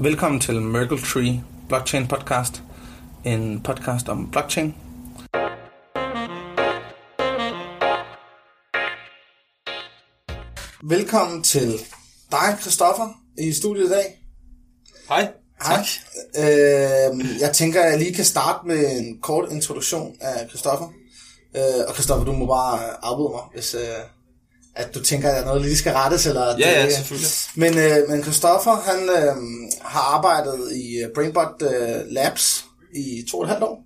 Velkommen 0.00 0.40
til 0.40 0.62
Merkle 0.62 0.98
Tree 0.98 1.44
Blockchain 1.68 2.08
Podcast, 2.08 2.62
en 3.24 3.62
podcast 3.62 4.08
om 4.08 4.30
blockchain. 4.30 4.74
Velkommen 10.82 11.42
til 11.42 11.72
dig, 12.30 12.58
Christoffer, 12.60 13.08
i 13.38 13.52
studiet 13.52 13.86
i 13.86 13.88
dag. 13.88 14.04
Hej. 15.08 15.32
Hej. 15.62 15.84
Øh, 16.38 17.40
jeg 17.40 17.50
tænker, 17.54 17.82
at 17.82 17.90
jeg 17.90 17.98
lige 17.98 18.14
kan 18.14 18.24
starte 18.24 18.66
med 18.66 18.98
en 18.98 19.20
kort 19.20 19.52
introduktion 19.52 20.16
af 20.20 20.48
Christoffer. 20.48 20.88
Øh, 21.56 21.84
og 21.88 21.94
Christoffer, 21.94 22.24
du 22.24 22.32
må 22.32 22.46
bare 22.46 23.04
afbryde 23.04 23.30
mig, 23.30 23.42
hvis 23.54 23.74
øh, 23.74 24.15
at 24.76 24.94
du 24.94 25.02
tænker, 25.04 25.28
at 25.28 25.34
der 25.34 25.40
er 25.40 25.44
noget, 25.44 25.60
der 25.60 25.66
lige 25.66 25.76
skal 25.78 25.92
rettes. 25.92 26.26
Eller 26.26 26.46
Ja, 26.58 26.70
ja, 26.80 26.84
det, 26.86 26.92
selvfølgelig. 26.92 27.28
Men, 27.54 27.78
øh, 27.78 28.08
men 28.10 28.22
Christoffer, 28.22 28.74
han 28.74 29.02
øh, 29.02 29.34
har 29.82 30.00
arbejdet 30.00 30.72
i 30.76 31.04
Brainbot 31.14 31.62
øh, 31.62 31.96
Labs 32.10 32.64
i 32.94 33.24
to 33.30 33.38
og 33.38 33.44
et 33.44 33.48
halvt 33.50 33.62
år. 33.62 33.78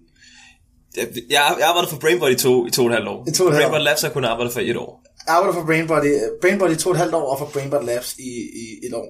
Jeg, 0.96 1.08
jeg, 1.30 1.54
jeg 1.58 1.68
arbejdede 1.68 1.90
for 1.90 1.98
Brainbot 1.98 2.30
i 2.30 2.34
to, 2.34 2.66
i 2.66 2.70
to 2.70 2.82
og 2.82 2.88
et 2.88 2.94
halvt 2.94 3.08
år. 3.08 3.24
I 3.28 3.32
to 3.32 3.44
og 3.44 3.50
et 3.50 3.54
halvt 3.56 3.68
Brainbot. 3.70 3.84
Labs 3.84 4.02
har 4.02 4.08
kun 4.08 4.24
arbejdet 4.24 4.52
for 4.52 4.60
et 4.60 4.76
år. 4.76 5.02
arbejder 5.26 5.54
for 5.54 5.64
Brainbody, 5.66 6.18
Brainbody 6.40 6.70
i 6.70 6.76
to 6.76 6.88
og 6.88 6.94
et 6.94 6.98
halvt 6.98 7.14
år, 7.14 7.30
og 7.32 7.38
for 7.38 7.46
Brainbot 7.46 7.84
Labs 7.84 8.14
i, 8.18 8.30
i 8.62 8.86
et 8.86 8.94
år. 8.94 9.08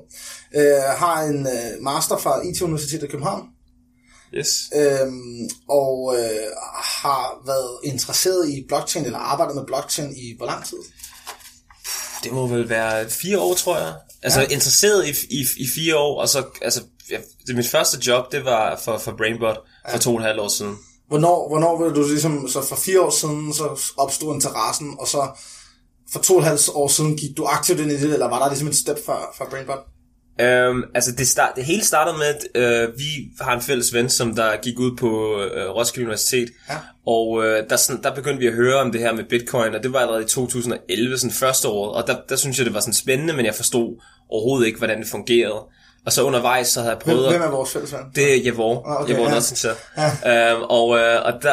Øh, 0.56 0.82
har 0.96 1.22
en 1.22 1.46
øh, 1.46 1.82
master 1.82 2.16
fra 2.18 2.40
IT 2.46 2.62
Universitetet 2.62 3.06
i 3.08 3.10
København, 3.10 3.42
Yes. 4.34 4.48
øhm, 4.76 5.48
og 5.68 6.14
øh, 6.18 6.46
har 7.02 7.42
været 7.46 7.78
interesseret 7.92 8.48
i 8.48 8.64
blockchain, 8.68 9.04
eller 9.04 9.18
arbejdet 9.18 9.56
med 9.56 9.64
blockchain 9.66 10.10
i 10.16 10.34
hvor 10.36 10.46
lang 10.46 10.64
tid? 10.64 10.78
Det 12.24 12.32
må 12.32 12.46
vel 12.46 12.68
være 12.68 13.10
fire 13.10 13.38
år, 13.38 13.54
tror 13.54 13.78
jeg. 13.78 13.94
Altså 14.22 14.40
Ja. 14.40 14.46
ja. 14.50 14.54
interesseret 14.54 15.06
i, 15.06 15.10
i, 15.30 15.46
i 15.56 15.68
fire 15.74 15.96
år, 15.96 16.20
og 16.20 16.28
så, 16.28 16.44
altså, 16.62 16.82
ja, 17.10 17.18
det 17.46 17.56
mit 17.56 17.68
første 17.68 17.98
job, 18.06 18.32
det 18.32 18.44
var 18.44 18.80
for, 18.84 18.98
for 18.98 19.12
Brainbot 19.12 19.58
for 19.90 19.98
to 19.98 20.10
og 20.14 20.20
et 20.20 20.24
halvt 20.24 20.40
år 20.40 20.48
siden. 20.48 20.76
Hvornår, 21.08 21.48
hvornår 21.48 21.84
vil 21.84 21.94
du 21.94 22.08
ligesom, 22.08 22.48
så 22.48 22.62
for 22.62 22.76
fire 22.76 23.00
år 23.00 23.10
siden, 23.10 23.54
så 23.54 23.80
opstod 23.96 24.34
interessen, 24.34 24.96
og 24.98 25.08
så 25.08 25.28
for 26.12 26.20
to 26.20 26.34
og 26.34 26.40
et 26.40 26.46
halvt 26.46 26.68
år 26.74 26.88
siden 26.88 27.16
gik 27.16 27.36
du 27.36 27.44
aktivt 27.44 27.80
ind 27.80 27.90
i 27.90 27.96
det, 28.00 28.12
eller 28.12 28.28
var 28.28 28.38
der 28.38 28.48
ligesom 28.48 28.68
et 28.68 28.76
step 28.76 28.98
for, 29.06 29.34
for 29.36 29.44
Brainbot? 29.50 29.78
Øhm, 30.40 30.82
altså 30.94 31.12
det, 31.12 31.28
start, 31.28 31.52
det 31.56 31.64
hele 31.64 31.84
startede 31.84 32.16
med, 32.18 32.26
at 32.26 32.62
øh, 32.88 32.98
vi 32.98 33.04
har 33.40 33.54
en 33.54 33.60
fælles 33.62 33.94
ven, 33.94 34.08
som 34.08 34.34
der 34.34 34.56
gik 34.62 34.78
ud 34.78 34.96
på 34.96 35.40
øh, 35.42 35.70
Roskilde 35.70 36.06
Universitet, 36.06 36.48
Ja. 36.70 36.76
og 37.06 37.44
øh, 37.46 37.70
der, 37.70 37.76
sådan, 37.76 38.02
der 38.02 38.14
begyndte 38.14 38.40
vi 38.40 38.46
at 38.46 38.52
høre 38.54 38.76
om 38.80 38.92
det 38.92 39.00
her 39.00 39.12
med 39.12 39.24
bitcoin, 39.24 39.74
og 39.74 39.82
det 39.82 39.92
var 39.92 39.98
allerede 39.98 40.22
i 40.22 40.26
2011, 40.26 41.18
sådan 41.18 41.30
første 41.34 41.68
år, 41.68 41.88
og 41.88 42.06
der, 42.06 42.16
der 42.28 42.36
synes 42.36 42.58
jeg, 42.58 42.66
det 42.66 42.74
var 42.74 42.80
sådan 42.80 42.94
spændende, 42.94 43.32
men 43.34 43.46
jeg 43.46 43.54
forstod 43.54 44.02
overhovedet 44.30 44.66
ikke, 44.66 44.78
hvordan 44.78 45.00
det 45.00 45.08
fungerede. 45.08 45.60
Og 46.06 46.12
så 46.12 46.22
undervejs, 46.22 46.68
så 46.68 46.80
havde 46.80 46.90
jeg 46.94 47.00
Hvem, 47.04 47.14
prøvet 47.16 47.26
at... 47.26 47.32
hvem 47.32 47.42
er 47.42 47.50
vores 47.56 47.70
fælles 47.72 47.92
ven? 47.92 48.00
Det 48.14 48.32
er 48.36 48.42
Javor. 48.44 48.88
Ah, 48.88 49.02
Okay, 49.02 49.12
Javor 49.14 49.24
ja. 49.28 49.34
Nottington. 49.34 49.70
Ja. 50.24 50.52
Øhm, 50.52 50.62
og, 50.62 50.98
øh, 50.98 51.22
og 51.24 51.32
der, 51.42 51.52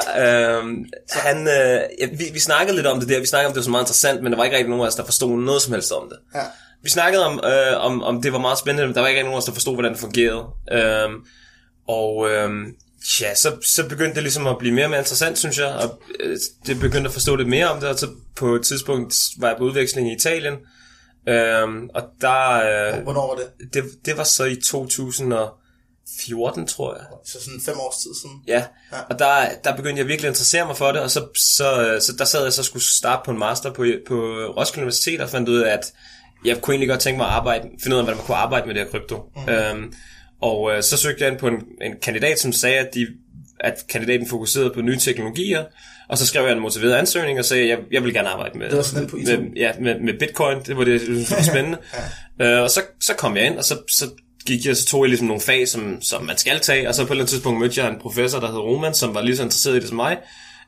øh, 0.60 0.64
han, 1.12 1.38
øh, 1.48 1.80
ja, 2.00 2.06
vi, 2.18 2.24
vi 2.34 2.40
snakkede 2.40 2.76
lidt 2.76 2.88
om 2.88 3.00
det 3.00 3.10
der. 3.10 3.20
Vi 3.20 3.26
snakkede 3.26 3.48
om, 3.48 3.54
det 3.54 3.60
var 3.60 3.64
så 3.64 3.70
meget 3.70 3.84
interessant, 3.84 4.24
men 4.24 4.32
der 4.32 4.38
var 4.38 4.44
ikke 4.46 4.58
rigtig 4.58 4.70
nogen 4.70 4.84
af 4.84 4.88
os, 4.88 4.96
der 4.96 5.06
forstod 5.06 5.38
noget 5.40 5.62
som 5.62 5.74
helst 5.74 5.92
om 5.92 6.10
det. 6.10 6.18
Ja. 6.36 6.44
Vi 6.88 6.92
snakkede 6.92 7.26
om, 7.26 7.40
øh, 7.44 7.86
om, 7.86 8.04
om 8.04 8.22
det 8.22 8.34
var 8.34 8.40
meget 8.40 8.58
spændende, 8.58 8.88
men 8.88 8.96
der 8.96 9.02
var 9.02 9.08
ikke 9.08 9.22
nogen 9.22 9.34
af 9.34 9.38
os, 9.38 9.46
der 9.46 9.54
forstod, 9.54 9.74
hvordan 9.74 9.92
det 9.92 10.00
fungerede. 10.00 10.46
Øhm, 10.72 11.26
og 11.88 12.30
øh, 12.30 12.50
ja, 13.22 13.36
så, 13.36 13.58
så 13.62 13.88
begyndte 13.90 14.16
det 14.16 14.24
ligesom 14.24 14.48
at 14.48 14.58
blive 14.58 14.74
mere 14.74 14.86
og 14.86 14.90
mere 14.90 15.00
interessant, 15.00 15.38
synes 15.38 15.60
jeg. 15.60 15.74
Og 15.74 16.02
øh, 16.20 16.38
det 16.66 16.80
begyndte 16.80 17.08
at 17.08 17.14
forstå 17.14 17.36
lidt 17.36 17.50
mere 17.50 17.70
om 17.70 17.80
det, 17.80 17.90
og 17.90 18.00
så 18.00 18.08
på 18.36 18.56
et 18.56 18.66
tidspunkt 18.66 19.16
var 19.40 19.48
jeg 19.48 19.58
på 19.58 19.64
udveksling 19.64 20.12
i 20.12 20.16
Italien. 20.16 20.54
Øhm, 21.30 21.90
og 21.94 22.04
der, 22.22 22.54
øh, 22.54 23.04
Hvornår 23.04 23.28
var 23.28 23.36
det? 23.36 23.74
det, 23.74 23.84
det 24.06 24.18
var 24.18 24.24
så 24.24 24.44
i 24.44 24.56
2014, 24.56 26.68
tror 26.68 26.96
jeg. 26.96 27.06
Så 27.26 27.44
sådan 27.44 27.62
fem 27.66 27.80
års 27.80 27.98
tid 27.98 28.16
siden. 28.22 28.44
Ja, 28.48 28.66
og 29.10 29.20
der, 29.20 29.50
der 29.64 29.76
begyndte 29.76 30.00
jeg 30.00 30.08
virkelig 30.08 30.28
at 30.28 30.32
interessere 30.32 30.66
mig 30.66 30.78
for 30.78 30.92
det, 30.92 31.02
og 31.02 31.12
så, 31.12 31.28
så, 31.36 31.98
så 32.00 32.14
der 32.18 32.26
sad 32.26 32.44
jeg 32.44 32.54
så 32.54 32.64
skulle 32.64 32.84
starte 32.84 33.22
på 33.26 33.32
en 33.32 33.40
master 33.40 33.74
på, 33.74 33.86
på 34.08 34.16
Roskilde 34.58 34.84
Universitet, 34.84 35.22
og 35.22 35.30
fandt 35.30 35.50
ud 35.50 35.60
af, 35.60 35.74
at 35.74 35.94
jeg 36.48 36.62
kunne 36.62 36.74
egentlig 36.74 36.90
godt 36.90 37.00
tænke 37.00 37.18
mig 37.18 37.28
at 37.28 37.34
arbejde, 37.34 37.64
finde 37.84 37.96
ud 37.96 38.00
af, 38.00 38.06
hvordan 38.06 38.18
man 38.18 38.26
kunne 38.26 38.38
arbejde 38.38 38.68
med 38.68 38.76
det 38.76 38.84
her 38.84 38.90
krypto. 38.90 39.24
Mm. 39.36 39.54
Øhm, 39.54 39.94
og 40.42 40.72
øh, 40.76 40.84
så 40.84 40.98
søgte 40.98 41.24
jeg 41.24 41.32
ind 41.32 41.40
på 41.40 41.48
en, 41.48 41.56
en 41.82 41.94
kandidat, 42.02 42.40
som 42.40 42.52
sagde, 42.52 42.78
at, 42.78 42.94
de, 42.94 43.08
at 43.60 43.74
kandidaten 43.90 44.28
fokuserede 44.28 44.72
på 44.76 44.82
nye 44.82 44.98
teknologier, 44.98 45.64
og 46.10 46.18
så 46.18 46.28
skrev 46.28 46.44
jeg 46.44 46.52
en 46.52 46.60
motiveret 46.60 46.94
ansøgning 46.94 47.40
og 47.40 47.46
sagde, 47.46 47.64
at 47.64 47.70
jeg, 47.70 47.78
jeg 47.92 48.04
vil 48.04 48.14
gerne 48.14 48.30
arbejde 48.30 48.58
med, 48.58 48.70
Det 48.70 48.78
var 48.78 48.84
sådan 48.84 49.08
på 49.08 49.16
med, 49.18 49.38
ja, 49.56 49.72
med, 49.80 50.00
med 50.00 50.14
bitcoin, 50.20 50.58
det 50.66 50.78
var 50.78 50.84
det, 50.84 50.92
jeg 50.92 51.02
synes 51.02 51.32
var 51.32 51.42
spændende. 51.54 51.78
ja. 52.40 52.56
øh, 52.56 52.64
og 52.64 52.70
så, 52.70 52.82
så 53.02 53.14
kom 53.14 53.38
jeg 53.38 53.46
ind, 53.46 53.58
og 53.58 53.64
så, 53.64 53.78
så 53.90 54.06
gik 54.46 54.66
jeg, 54.66 54.78
så 54.78 54.86
tog 54.86 55.04
jeg 55.04 55.10
ligesom 55.10 55.28
nogle 55.28 55.42
fag, 55.42 55.68
som, 55.68 56.02
som 56.02 56.24
man 56.24 56.38
skal 56.38 56.60
tage, 56.60 56.88
og 56.88 56.96
så 56.96 57.02
på 57.02 57.06
et 57.06 57.12
eller 57.12 57.22
andet 57.22 57.30
tidspunkt 57.30 57.60
mødte 57.60 57.82
jeg 57.82 57.90
en 57.90 58.00
professor, 58.02 58.40
der 58.40 58.48
hed 58.48 58.58
Roman, 58.58 58.94
som 58.94 59.16
var 59.16 59.22
lige 59.22 59.38
så 59.38 59.44
interesseret 59.44 59.76
i 59.76 59.80
det 59.80 59.88
som 59.88 59.96
mig, 59.96 60.18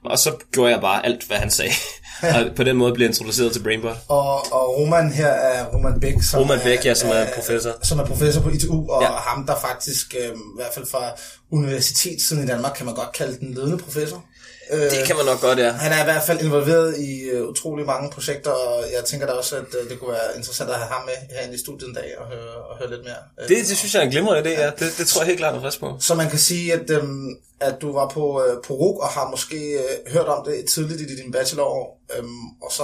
og 0.05 0.19
så 0.19 0.35
gjorde 0.51 0.71
jeg 0.71 0.81
bare 0.81 1.05
alt, 1.05 1.23
hvad 1.23 1.37
han 1.37 1.51
sagde. 1.51 1.71
og 2.35 2.55
på 2.55 2.63
den 2.63 2.77
måde 2.77 2.93
blev 2.93 3.05
jeg 3.05 3.09
introduceret 3.09 3.53
til 3.53 3.63
Brainbot. 3.63 3.97
Og, 4.07 4.53
og 4.53 4.77
Roman 4.79 5.11
her 5.11 5.27
er 5.27 5.65
Roman 5.65 5.99
Bæk, 5.99 6.13
som, 6.23 6.39
Roman 6.39 6.59
Bæk, 6.63 6.85
ja, 6.85 6.93
som 6.93 7.09
er 7.09 7.25
professor. 7.35 7.71
som 7.83 7.99
er 7.99 8.05
professor 8.05 8.41
på 8.41 8.49
ITU, 8.49 8.89
og. 8.89 9.01
Ja. 9.01 9.07
ham, 9.07 9.45
der 9.45 9.55
faktisk, 9.61 10.15
øh, 10.19 10.29
i 10.29 10.55
hvert 10.55 10.73
fald 10.73 10.85
fra 10.91 11.03
universitetssiden 11.51 12.43
i 12.43 12.47
Danmark, 12.47 12.73
kan 12.77 12.85
man 12.85 12.95
godt 12.95 13.11
kalde 13.11 13.39
den 13.39 13.53
ledende 13.53 13.77
professor. 13.77 14.23
Øh, 14.71 14.81
Det 14.81 15.03
kan 15.07 15.15
man 15.15 15.25
nok 15.25 15.41
godt, 15.41 15.59
ja. 15.59 15.71
han 15.71 15.91
er 15.91 16.01
i 16.01 16.03
hvert 16.03 16.23
fald 16.23 16.39
involveret 16.41 16.97
i 16.99 17.21
øh, 17.21 17.47
utrolig 17.47 17.85
mange 17.85 18.11
projekter, 18.11 18.51
og 18.51 18.83
jeg 18.95 19.05
tænker 19.05 19.27
da 19.27 19.33
også, 19.33 19.55
at 19.55 19.69
øh, 19.83 19.89
det 19.89 19.99
kunne 19.99 20.11
være 20.11 20.37
interessant 20.37 20.69
at 20.69 20.75
have 20.75 20.87
ham 20.89 21.01
med 21.05 21.13
herinde 21.29 21.55
i 21.55 21.57
studiet 21.57 21.87
en 21.89 21.95
dag 21.95 22.09
og 22.19 22.27
høre, 22.27 22.55
og 22.69 22.77
høre 22.77 22.89
lidt 22.89 23.03
mere. 23.03 23.21
Øh, 23.41 23.47
Det, 23.49 23.57
det 23.69 23.77
synes 23.77 23.93
jeg 23.93 23.99
er 23.99 24.03
en 24.05 24.11
glimrende 24.11 24.41
idé, 24.49 24.59
ja. 24.61 24.69
Det, 24.79 24.93
det 24.97 25.07
tror 25.07 25.21
jeg 25.21 25.27
helt 25.27 25.39
klart 25.39 25.55
er 25.55 25.61
frisk 25.61 25.79
på. 25.79 25.97
Så 25.99 26.15
man 26.15 26.29
kan 26.29 26.39
sige, 26.39 26.73
at, 26.73 26.89
øhm, 26.89 27.29
at 27.59 27.75
du 27.81 27.93
var 27.93 28.07
på, 28.09 28.43
øh, 28.45 28.63
på 28.67 28.73
RUG 28.73 29.01
og 29.01 29.09
har 29.09 29.29
måske 29.29 29.57
øh, 29.73 30.13
hørt 30.13 30.25
om 30.27 30.45
det 30.45 30.65
tidligt 30.69 31.01
i 31.11 31.15
din 31.15 31.31
bachelorår, 31.31 32.01
øhm, 32.17 32.45
og 32.61 32.71
så 32.71 32.83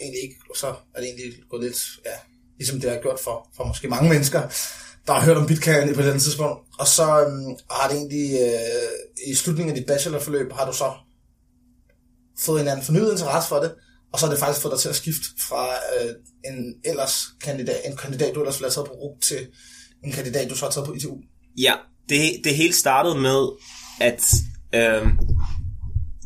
egentlig 0.00 0.22
ikke, 0.22 0.36
og 0.50 0.56
så 0.56 0.66
er 0.66 1.00
det 1.00 1.04
egentlig 1.08 1.32
gået 1.50 1.62
lidt, 1.64 1.78
ja, 2.04 2.10
ligesom 2.58 2.80
det 2.80 2.90
har 2.90 2.98
gjort 2.98 3.20
for, 3.20 3.48
for 3.56 3.64
måske 3.64 3.88
mange 3.88 4.08
mennesker, 4.08 4.40
der 5.06 5.12
har 5.12 5.24
hørt 5.24 5.36
om 5.36 5.46
Bitcoin 5.46 5.94
på 5.94 6.00
et 6.00 6.06
andet 6.06 6.22
tidspunkt. 6.22 6.58
Og 6.78 6.86
så 6.86 7.02
øhm, 7.02 7.56
har 7.70 7.88
det 7.88 7.96
egentlig, 7.96 8.40
øh, 8.40 9.30
i 9.30 9.34
slutningen 9.34 9.74
af 9.74 9.76
dit 9.76 9.86
bachelorforløb, 9.86 10.52
har 10.52 10.66
du 10.66 10.72
så 10.72 10.92
fået 12.38 12.60
en 12.60 12.68
anden 12.68 12.84
fornyet 12.84 13.10
interesse 13.12 13.48
for 13.48 13.56
det, 13.56 13.74
og 14.12 14.18
så 14.18 14.26
har 14.26 14.32
det 14.32 14.40
faktisk 14.40 14.62
fået 14.62 14.72
dig 14.72 14.80
til 14.80 14.88
at 14.88 14.96
skifte 14.96 15.26
fra 15.48 15.66
øh, 15.68 16.10
en 16.44 16.74
ellers 16.84 17.26
kandidat, 17.44 17.80
en 17.84 17.96
kandidat, 17.96 18.34
du 18.34 18.40
ellers 18.40 18.60
ville 18.60 18.66
have 18.66 18.74
taget 18.74 18.88
på 18.88 18.92
RUG, 18.92 19.16
til 19.22 19.46
en 20.04 20.12
kandidat, 20.12 20.50
du 20.50 20.56
så 20.56 20.64
har 20.64 20.72
taget 20.72 20.86
på 20.86 20.94
ITU. 20.94 21.16
Ja, 21.58 21.74
det, 22.08 22.40
det 22.44 22.56
hele 22.56 22.72
startede 22.72 23.14
med, 23.14 23.48
at 24.00 24.22
øh, 24.74 25.06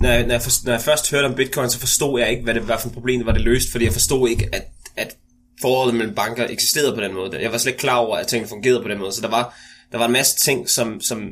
når, 0.01 0.09
jeg, 0.09 0.23
når, 0.27 0.35
jeg 0.35 0.43
for, 0.43 0.51
når 0.65 0.73
jeg 0.73 0.81
først 0.81 1.11
hørte 1.11 1.27
om 1.27 1.35
bitcoin, 1.35 1.71
så 1.71 1.79
forstod 1.79 2.21
jeg 2.21 2.31
ikke, 2.31 2.43
hvad 2.43 2.55
det 2.55 2.69
var 2.69 2.79
for 2.79 2.89
et 2.89 2.95
problem, 2.95 3.19
det 3.19 3.27
var 3.27 3.33
det 3.33 3.43
løst, 3.43 3.71
fordi 3.71 3.85
jeg 3.85 3.93
forstod 3.93 4.29
ikke, 4.29 4.49
at 4.53 4.63
forholdet 5.61 5.95
mellem 5.95 6.15
banker 6.15 6.47
eksisterede 6.49 6.95
på 6.95 7.01
den 7.01 7.15
måde. 7.15 7.41
Jeg 7.41 7.53
var 7.53 7.59
slet 7.59 7.73
ikke 7.73 7.81
klar 7.81 7.97
over, 7.97 8.17
at 8.17 8.27
tingene 8.27 8.49
fungerede 8.49 8.83
på 8.83 8.89
den 8.89 8.99
måde, 8.99 9.13
så 9.13 9.21
der 9.21 9.29
var, 9.29 9.59
der 9.93 9.99
var 9.99 10.07
en 10.07 10.13
masse 10.13 10.37
ting, 10.37 10.71
som, 10.71 11.01
som, 11.01 11.31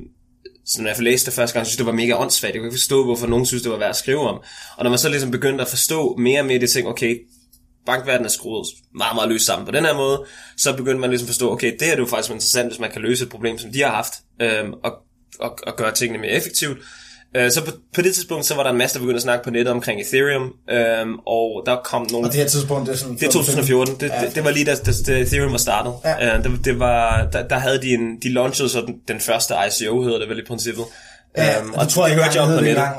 som 0.67 0.85
når 0.85 0.91
jeg 0.91 1.03
læste 1.03 1.27
det 1.27 1.35
første 1.35 1.55
gang, 1.55 1.67
synes 1.67 1.77
det 1.77 1.87
var 1.87 1.93
mega 1.93 2.15
åndssvagt. 2.15 2.55
Jeg 2.55 2.61
kunne 2.61 2.69
ikke 2.69 2.79
forstå, 2.79 3.05
hvorfor 3.05 3.27
nogen 3.27 3.47
synes, 3.47 3.63
det 3.63 3.73
var 3.73 3.79
værd 3.79 3.91
at 3.91 3.97
skrive 3.97 4.21
om. 4.21 4.41
Og 4.77 4.85
når 4.85 4.91
man 4.91 4.99
så 4.99 5.09
ligesom 5.09 5.31
begyndte 5.31 5.63
at 5.63 5.69
forstå 5.69 6.17
mere 6.17 6.41
og 6.41 6.47
mere 6.47 6.59
det 6.59 6.71
ting, 6.71 6.89
okay, 6.89 7.19
bankverdenen 7.87 8.27
er 8.27 8.31
skruet 8.31 8.67
meget, 8.95 9.15
meget 9.15 9.29
løst 9.29 9.47
sammen 9.47 9.67
på 9.67 9.73
den 9.73 9.85
her 9.85 9.95
måde, 9.95 10.25
så 10.57 10.77
begyndte 10.77 11.01
man 11.01 11.11
ligesom 11.11 11.27
at 11.27 11.29
forstå, 11.29 11.53
okay, 11.53 11.73
det 11.73 11.83
her 11.83 11.95
er 11.95 11.99
jo 11.99 12.07
faktisk 12.07 12.31
interessant, 12.31 12.69
hvis 12.69 12.81
man 12.81 12.91
kan 12.91 13.03
løse 13.03 13.25
et 13.25 13.31
problem, 13.31 13.59
som 13.59 13.73
de 13.73 13.83
har 13.83 13.91
haft, 13.91 14.13
øhm, 14.43 14.73
og, 14.73 14.93
og, 15.39 15.59
og 15.67 15.77
gøre 15.77 15.95
tingene 15.95 16.19
mere 16.19 16.31
effektivt. 16.31 16.79
Øh, 17.37 17.51
så 17.51 17.65
på, 17.65 17.71
på 17.95 18.03
det 18.03 18.15
tidspunkt, 18.15 18.47
så 18.47 18.55
var 18.55 18.63
der 18.63 18.71
en 18.71 18.79
masse, 18.79 18.95
der 18.95 19.01
begyndte 19.01 19.17
at 19.17 19.23
snakke 19.23 19.45
på 19.45 19.51
nettet 19.51 19.73
omkring 19.73 20.01
Ethereum, 20.01 20.53
øhm, 20.71 21.19
og 21.27 21.63
der 21.67 21.77
kom 21.85 22.07
nogle... 22.11 22.27
Og 22.29 22.33
det 22.33 22.41
her 22.41 22.49
tidspunkt, 22.49 22.87
det 22.87 22.93
er 22.93 22.99
sådan... 22.99 23.15
Det 23.15 23.23
er 23.23 23.31
2014. 23.31 23.95
Det, 24.01 24.13
det, 24.21 24.35
det 24.35 24.45
var 24.45 24.51
lige 24.51 24.65
da, 24.65 24.75
da, 24.75 24.93
da 25.07 25.19
Ethereum 25.19 25.53
var 25.53 25.59
startet. 25.59 25.93
Ja. 26.05 26.27
Ja. 26.27 26.39
Uh, 26.39 26.45
det, 26.45 26.65
det 26.65 26.79
var, 26.79 27.29
der, 27.33 27.49
der 27.49 27.59
havde 27.59 27.83
de 27.83 27.95
en, 27.95 28.19
de 28.23 28.33
launchede 28.33 28.69
så 28.69 28.81
den, 28.81 28.95
den 29.09 29.21
første 29.21 29.55
ICO, 29.69 30.03
hedder 30.03 30.19
det 30.19 30.29
vel 30.29 30.39
i 30.39 30.45
princippet. 30.49 30.85
Ja, 31.37 31.61
Øhm, 31.61 31.73
og 31.75 31.81
det 31.85 31.89
tror 31.89 32.07
jeg 32.07 32.13
ikke, 32.13 32.23
hørte 32.25 32.37
jeg 32.39 32.45
om 32.45 32.59
på 32.59 32.65
nettet. 32.65 32.71
engang, 32.71 32.97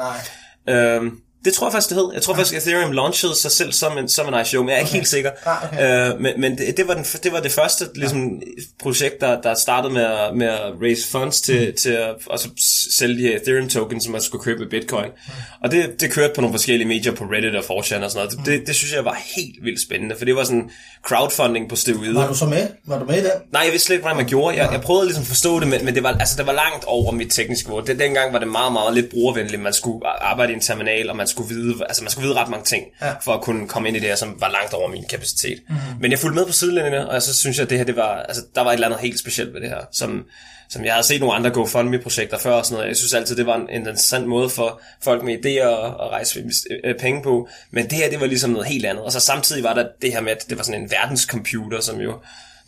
nej. 0.67 0.75
Øhm, 0.75 1.11
det 1.45 1.53
tror 1.53 1.67
jeg 1.67 1.71
faktisk, 1.71 1.89
det 1.89 1.97
hed. 1.97 2.09
Jeg 2.13 2.21
tror 2.21 2.33
ja. 2.33 2.37
faktisk, 2.39 2.55
Ethereum 2.67 2.91
launchede 2.91 3.35
sig 3.35 3.51
selv 3.51 3.71
som 3.73 3.97
en, 3.97 4.09
som 4.09 4.33
en 4.33 4.41
ICO, 4.41 4.59
men 4.63 4.69
jeg 4.69 4.75
er 4.75 4.79
ikke 4.79 4.89
Okay. 4.89 4.95
helt 4.97 5.07
sikker. 5.07 5.31
Ah, 5.45 5.57
okay. 5.73 6.11
øh, 6.13 6.21
men 6.21 6.33
men 6.41 6.57
det, 6.57 6.77
det, 6.77 6.87
var 6.87 6.93
den, 6.93 7.03
det 7.23 7.31
var 7.31 7.39
det 7.39 7.51
første 7.51 7.85
ligesom, 7.95 8.41
projekt, 8.79 9.21
der, 9.21 9.41
der 9.41 9.53
startede 9.53 9.93
med 9.93 10.01
at, 10.03 10.35
med 10.35 10.47
at 10.47 10.61
raise 10.81 11.07
funds 11.07 11.41
til, 11.41 11.67
Mm. 11.69 11.75
til 11.81 11.89
at 11.89 12.15
og 12.27 12.39
så 12.39 12.49
sælge 12.97 13.17
de 13.23 13.27
her 13.27 13.35
Ethereum 13.39 13.69
tokens, 13.69 14.03
som 14.03 14.11
man 14.11 14.21
skulle 14.21 14.43
købe 14.43 14.59
med 14.59 14.69
Bitcoin. 14.69 15.05
Mm. 15.05 15.31
Og 15.63 15.71
det, 15.71 16.01
det 16.01 16.11
kørte 16.11 16.33
på 16.35 16.41
nogle 16.41 16.53
forskellige 16.53 16.87
medier 16.87 17.11
på 17.15 17.23
Reddit 17.23 17.55
og 17.55 17.63
4chan 17.63 17.75
og 17.79 17.83
sådan 17.85 18.09
noget. 18.13 18.37
Mm. 18.37 18.43
Det, 18.43 18.67
det 18.67 18.75
synes 18.75 18.93
jeg 18.93 19.05
var 19.05 19.17
helt 19.35 19.55
vildt 19.65 19.81
spændende, 19.81 20.15
for 20.17 20.25
det 20.25 20.35
var 20.35 20.43
sådan 20.43 20.69
crowdfunding 21.07 21.69
på 21.69 21.75
steroider. 21.75 22.19
Var 22.21 22.27
du 22.27 22.33
så 22.35 22.45
med? 22.45 22.67
Var 22.85 22.99
du 22.99 23.05
med 23.05 23.15
i 23.15 23.19
den? 23.19 23.31
Nej, 23.51 23.61
jeg 23.61 23.71
vidste 23.71 23.85
slet 23.85 23.93
ikke, 23.95 24.01
hvordan 24.03 24.17
man 24.17 24.25
gjorde. 24.27 24.57
Jeg, 24.57 24.69
jeg 24.71 24.81
prøvede 24.81 25.05
ligesom 25.05 25.21
at 25.21 25.27
forstå 25.27 25.59
det, 25.59 25.67
men, 25.67 25.85
men 25.85 25.95
det, 25.95 26.03
var, 26.03 26.09
altså, 26.19 26.35
det 26.37 26.45
var 26.47 26.53
langt 26.53 26.83
over 26.87 27.11
mit 27.11 27.31
tekniske 27.31 27.69
niveau. 27.69 27.85
Det, 27.85 27.99
dengang 27.99 28.33
var 28.33 28.39
det 28.39 28.47
meget, 28.47 28.73
meget 28.73 28.93
lidt 28.93 29.09
brugervenligt. 29.09 29.61
Man 29.61 29.73
skulle 29.73 30.07
arbejde 30.07 30.51
i 30.51 30.55
en 30.55 30.61
terminal, 30.61 31.09
og 31.09 31.15
man 31.15 31.27
skulle 31.35 31.55
vide, 31.55 31.75
altså 31.89 32.03
man 32.03 32.11
skulle 32.11 32.27
vide 32.27 32.39
ret 32.39 32.49
mange 32.49 32.65
ting, 32.65 32.83
Ja. 33.01 33.13
for 33.23 33.33
at 33.33 33.41
kunne 33.41 33.67
komme 33.67 33.87
ind 33.87 33.97
i 33.97 33.99
det 33.99 34.07
her, 34.07 34.15
som 34.15 34.35
var 34.39 34.49
langt 34.49 34.73
over 34.73 34.87
min 34.89 35.05
kapacitet. 35.09 35.59
Mm. 35.69 35.75
Men 35.99 36.11
jeg 36.11 36.19
fulgte 36.19 36.35
med 36.35 36.45
på 36.45 36.51
sidelinjerne, 36.53 37.09
og 37.09 37.21
så 37.21 37.35
synes 37.35 37.57
jeg, 37.57 37.63
at 37.63 37.69
det 37.69 37.77
her, 37.77 37.85
det 37.85 37.95
var, 37.95 38.15
altså, 38.29 38.43
der 38.55 38.61
var 38.61 38.69
et 38.69 38.73
eller 38.73 38.87
andet 38.87 38.99
helt 39.01 39.19
specielt 39.19 39.53
ved 39.53 39.61
det 39.61 39.69
her, 39.69 39.81
som, 39.91 40.25
som 40.69 40.85
jeg 40.85 40.93
havde 40.93 41.07
set 41.07 41.19
nogle 41.19 41.35
andre 41.35 41.49
GoFundMe-projekter 41.49 42.37
før 42.37 42.51
og 42.51 42.65
sådan 42.65 42.75
noget. 42.75 42.87
Jeg 42.89 42.97
synes 42.97 43.13
altid, 43.13 43.35
det 43.35 43.45
var 43.45 43.55
en, 43.55 43.69
interessant 43.69 44.27
måde 44.27 44.49
for 44.49 44.81
folk 45.03 45.23
med 45.23 45.33
idéer 45.45 45.67
at, 46.03 46.09
rejse 46.11 46.43
øh, 46.83 46.95
penge 46.99 47.23
på. 47.23 47.47
Men 47.71 47.83
det 47.89 47.93
her, 47.93 48.09
det 48.09 48.19
var 48.19 48.25
ligesom 48.25 48.49
noget 48.49 48.67
helt 48.67 48.85
andet. 48.85 49.03
Og 49.03 49.11
så 49.11 49.19
samtidig 49.19 49.63
var 49.63 49.73
der 49.73 49.87
det 50.01 50.11
her 50.13 50.21
med, 50.21 50.31
at 50.31 50.45
det 50.49 50.57
var 50.57 50.63
sådan 50.63 50.81
en 50.81 50.91
verdenscomputer, 50.91 51.81
som 51.81 51.99
jo 51.99 52.19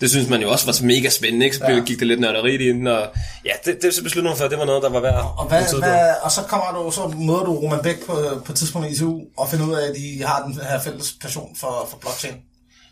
det 0.02 0.10
synes 0.10 0.30
man 0.30 0.42
jo 0.42 0.52
også 0.52 0.66
var 0.66 0.86
mega 0.86 1.10
spændende, 1.10 1.46
ikke? 1.46 1.58
Så 1.58 1.66
ja. 1.68 1.80
gik 1.80 2.00
det 2.00 2.08
lidt 2.08 2.20
nørderidt 2.20 2.62
ind, 2.62 2.88
og 2.88 3.08
ja, 3.46 3.52
det, 3.66 3.82
det 3.82 3.94
så 3.94 4.04
besluttede 4.04 4.30
man 4.32 4.38
for, 4.38 4.46
at 4.46 4.52
det 4.52 4.60
var 4.60 4.66
noget, 4.66 4.84
der 4.84 4.90
var 4.90 5.00
værd. 5.00 5.34
Og, 5.38 5.48
hvad, 5.48 5.80
hvad, 5.80 6.14
og 6.22 6.32
så 6.32 6.42
kommer 6.42 6.84
du, 6.84 6.92
så 6.92 7.08
møder 7.08 7.44
du 7.44 7.56
Roman 7.56 7.80
Bæk 7.84 8.06
på, 8.06 8.14
på 8.46 8.52
et 8.52 8.58
tidspunkt 8.58 8.88
i 8.88 8.92
ITU, 8.92 9.20
og 9.38 9.50
finder 9.50 9.68
ud 9.68 9.74
af, 9.74 9.88
at 9.90 9.96
de 9.96 10.24
har 10.26 10.44
den 10.44 10.60
her 10.70 10.80
fælles 10.80 11.16
passion 11.22 11.56
for, 11.56 11.88
for 11.90 11.98
blockchain. 11.98 12.36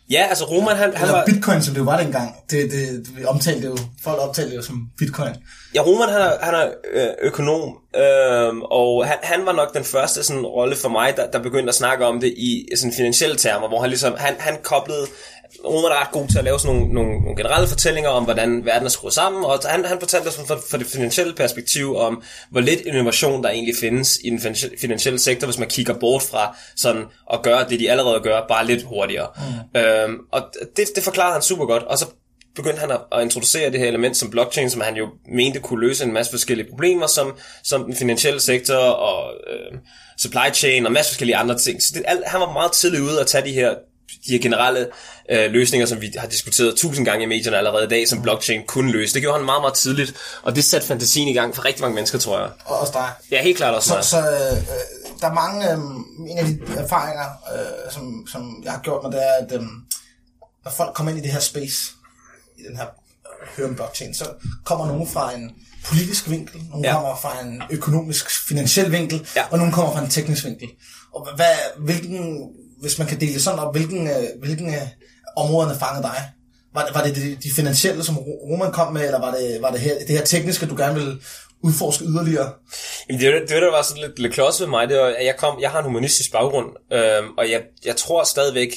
Ja, 0.10 0.25
altså 0.30 0.46
Roman, 0.46 0.78
han, 0.78 0.94
han 0.94 1.02
Eller 1.02 1.18
var... 1.18 1.25
bitcoin, 1.25 1.62
som 1.62 1.74
det 1.74 1.80
jo 1.80 1.86
var 1.86 2.02
dengang. 2.02 2.36
Det, 2.52 2.72
det, 2.72 3.18
vi 3.18 3.25
omtalte 3.25 3.68
jo, 3.68 3.78
folk 4.04 4.22
omtalte 4.22 4.51
det 4.51 4.58
jo 4.58 4.62
som 4.62 4.90
bitcoin. 4.98 5.36
Ja, 5.75 5.81
Roman 5.81 6.10
han 6.10 6.22
er, 6.22 6.31
han 6.42 6.54
er 6.54 6.68
øh, 6.94 7.08
økonom, 7.22 7.78
øh, 7.96 8.58
og 8.58 9.08
han, 9.08 9.18
han 9.24 9.46
var 9.46 9.51
nok 9.51 9.74
den 9.74 9.84
første 9.84 10.24
sådan, 10.24 10.46
rolle 10.46 10.75
for 10.75 10.90
mig, 10.90 11.13
der, 11.18 11.31
der 11.31 11.40
begyndte 11.40 11.69
at 11.69 11.75
snakke 11.75 12.06
om 12.06 12.19
det 12.19 12.34
i 12.38 12.68
sådan 12.75 12.94
finansielle 12.94 13.36
termer, 13.36 13.68
hvor 13.68 13.81
han 13.81 13.90
ligesom, 13.90 14.16
han, 14.18 14.36
han 14.40 14.58
koblede, 14.63 15.08
Roman 15.65 15.92
er 15.92 16.01
ret 16.01 16.12
god 16.12 16.27
til 16.27 16.38
at 16.38 16.44
lave 16.44 16.59
sådan 16.59 16.75
nogle, 16.75 16.94
nogle, 16.94 17.21
nogle 17.21 17.36
generelle 17.38 17.68
fortællinger 17.68 18.09
om, 18.09 18.24
hvordan 18.24 18.65
verden 18.65 18.86
er 18.86 18.89
skruet 18.89 19.13
sammen, 19.13 19.45
og 19.45 19.59
han, 19.65 19.86
han 19.86 20.00
fortalte 20.00 20.27
os 20.27 20.36
fra, 20.36 20.56
fra 20.69 20.77
det 20.77 20.88
finansielle 20.88 21.33
perspektiv 21.33 21.95
om, 21.95 22.24
hvor 22.51 22.62
lidt 22.62 22.81
innovation 22.81 23.44
der 23.44 23.50
egentlig 23.50 23.75
findes 23.80 24.19
i 24.24 24.30
den 24.30 24.39
finansielle, 24.81 25.19
sektor, 25.19 25.47
hvis 25.47 25.57
man 25.57 25.69
kigger 25.69 25.94
bort 25.94 26.21
fra 26.21 26.57
sådan 26.75 27.03
at 27.33 27.42
gøre 27.44 27.69
det, 27.69 27.80
de 27.80 27.92
allerede 27.92 28.19
gør, 28.19 28.42
bare 28.47 28.65
lidt 28.65 28.83
hurtigere. 28.83 29.27
Mm. 29.74 29.80
Øhm, 29.80 30.18
og 30.31 30.42
det, 30.77 30.88
det 30.95 31.03
forklarede 31.03 31.33
han 31.33 31.42
super 31.42 31.65
godt, 31.65 31.83
og 31.83 31.98
så 31.98 32.06
begyndte 32.56 32.80
han 32.80 32.91
at, 32.91 33.00
at 33.12 33.21
introducere 33.21 33.71
det 33.71 33.80
her 33.80 33.88
element 33.88 34.18
som 34.18 34.30
blockchain, 34.30 34.69
som 34.69 34.81
han 34.81 34.95
jo 34.95 35.07
mente 35.33 35.59
kunne 35.59 35.88
løse 35.88 36.03
en 36.03 36.13
masse 36.13 36.31
forskellige 36.31 36.69
problemer, 36.69 37.07
som, 37.07 37.38
som 37.63 37.83
den 37.83 37.95
finansielle 37.95 38.39
sektor 38.39 38.75
og 38.77 39.33
øh, 39.48 39.77
supply 40.19 40.53
chain 40.53 40.86
og 40.86 40.91
masse 40.91 41.12
forskellige 41.12 41.36
andre 41.36 41.57
ting. 41.57 41.81
Så 41.81 41.91
det, 41.94 42.03
alt, 42.07 42.27
han 42.27 42.39
var 42.39 42.53
meget 42.53 42.71
tidlig 42.71 43.01
ude 43.01 43.19
at 43.19 43.27
tage 43.27 43.45
de 43.45 43.53
her, 43.53 43.75
de 44.27 44.31
her 44.31 44.39
generelle 44.39 44.88
øh, 45.31 45.51
løsninger, 45.51 45.85
som 45.88 46.01
vi 46.01 46.12
har 46.17 46.27
diskuteret 46.27 46.75
tusind 46.77 47.06
gange 47.06 47.23
i 47.23 47.27
medierne 47.27 47.57
allerede 47.57 47.83
i 47.85 47.88
dag, 47.88 48.07
som 48.07 48.21
blockchain 48.21 48.62
kunne 48.67 48.91
løse. 48.91 49.13
Det 49.13 49.21
gjorde 49.21 49.38
han 49.38 49.45
meget, 49.45 49.62
meget 49.62 49.73
tidligt, 49.73 50.13
og 50.44 50.56
det 50.56 50.63
satte 50.63 50.88
fantasien 50.88 51.27
i 51.27 51.33
gang 51.33 51.56
for 51.56 51.65
rigtig 51.65 51.81
mange 51.81 51.95
mennesker, 51.95 52.17
tror 52.19 52.39
jeg. 52.39 52.50
Og 52.65 52.79
også 52.79 52.94
dig. 52.94 53.09
Ja, 53.31 53.44
helt 53.44 53.57
klart 53.57 53.73
også 53.75 53.88
Så, 53.89 53.95
mig. 53.95 54.03
så 54.03 54.17
øh, 54.19 54.57
der 55.21 55.27
er 55.29 55.33
mange, 55.33 55.71
øh, 55.71 55.77
en 56.31 56.38
af 56.38 56.45
de 56.45 56.59
erfaringer, 56.77 57.25
øh, 57.53 57.91
som, 57.94 58.27
som 58.31 58.62
jeg 58.63 58.71
har 58.71 58.79
gjort 58.81 59.03
mig, 59.03 59.12
det 59.12 59.21
er, 59.23 59.45
at 59.45 59.51
øh, 59.51 59.62
når 60.63 60.71
folk 60.71 60.94
kommer 60.95 61.09
ind 61.12 61.19
i 61.19 61.23
det 61.23 61.31
her 61.31 61.39
space, 61.39 61.91
i 62.57 62.62
den 62.69 62.77
her 62.77 62.85
øh, 62.85 63.47
høre 63.57 63.67
om 63.67 63.75
blockchain, 63.75 64.13
så 64.15 64.25
kommer 64.63 64.88
nogen 64.88 65.07
fra 65.07 65.33
en 65.35 65.51
politisk 65.85 66.29
vinkel, 66.29 66.62
nogen 66.69 66.85
ja. 66.85 66.94
kommer 66.94 67.15
fra 67.21 67.41
en 67.41 67.62
økonomisk, 67.71 68.47
finansiel 68.47 68.91
vinkel, 68.91 69.27
Ja. 69.35 69.44
og 69.51 69.57
nogen 69.57 69.73
kommer 69.73 69.94
fra 69.94 70.01
en 70.03 70.09
teknisk 70.09 70.45
vinkel. 70.45 70.67
Og 71.13 71.27
hvad, 71.35 71.56
hvilken, 71.79 72.50
hvis 72.81 72.98
man 73.00 73.07
kan 73.07 73.19
dele 73.19 73.33
det 73.33 73.42
sådan 73.42 73.60
op, 73.60 73.75
hvilken, 73.75 74.07
øh, 74.07 74.24
hvilken 74.39 74.68
øh, 74.68 74.88
områderne 75.38 75.80
fangede 75.80 76.04
dig? 76.04 76.18
Var 76.74 76.86
det, 76.86 76.95
var 76.95 77.04
det 77.04 77.16
de, 77.16 77.38
de 77.44 77.51
finansielle, 77.56 78.04
som 78.04 78.18
Roman 78.18 78.72
kom 78.72 78.94
med, 78.94 79.06
eller 79.06 79.19
var 79.19 79.36
det, 79.36 79.62
var 79.62 79.72
det 79.72 79.80
her, 79.80 80.00
det 80.00 80.10
her 80.10 80.25
tekniske, 80.25 80.66
du 80.66 80.75
gerne 80.75 80.95
ville 80.95 81.18
udforske 81.63 82.06
yderligere? 82.06 82.51
Jamen, 83.10 83.22
det, 83.22 83.33
det, 83.33 83.42
det, 83.42 83.62
der 83.62 83.72
var 83.72 83.81
sådan 83.81 84.04
lidt, 84.04 84.19
lidt 84.19 84.33
klods 84.33 84.62
ved 84.62 84.68
mig, 84.68 84.89
det 84.89 84.98
var, 84.98 85.06
at 85.06 85.25
jeg, 85.25 85.36
kom, 85.38 85.62
jeg 85.62 85.72
har 85.72 85.80
en 85.80 85.86
humanistisk 85.86 86.31
baggrund, 86.31 86.68
øh, 86.94 87.24
og 87.38 87.51
jeg, 87.51 87.62
jeg 87.86 87.95
tror 87.95 88.24
stadigvæk, 88.24 88.69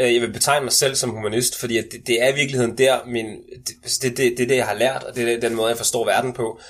øh, 0.00 0.14
jeg 0.14 0.22
vil 0.22 0.32
betegne 0.32 0.64
mig 0.64 0.72
selv 0.72 0.94
som 0.94 1.10
humanist, 1.10 1.60
fordi 1.60 1.78
at 1.78 1.84
det, 1.92 2.06
det 2.06 2.22
er 2.22 2.28
i 2.28 2.34
virkeligheden 2.34 2.78
der, 2.78 2.98
min, 3.06 3.26
det, 3.66 3.74
altså, 3.82 3.98
det, 4.02 4.16
det, 4.16 4.32
det 4.36 4.42
er 4.42 4.48
det, 4.48 4.56
jeg 4.56 4.66
har 4.66 4.74
lært, 4.74 5.04
og 5.04 5.16
det 5.16 5.32
er 5.32 5.40
den 5.40 5.54
måde, 5.54 5.68
jeg 5.68 5.76
forstår 5.76 6.04
verden 6.04 6.32
på. 6.32 6.60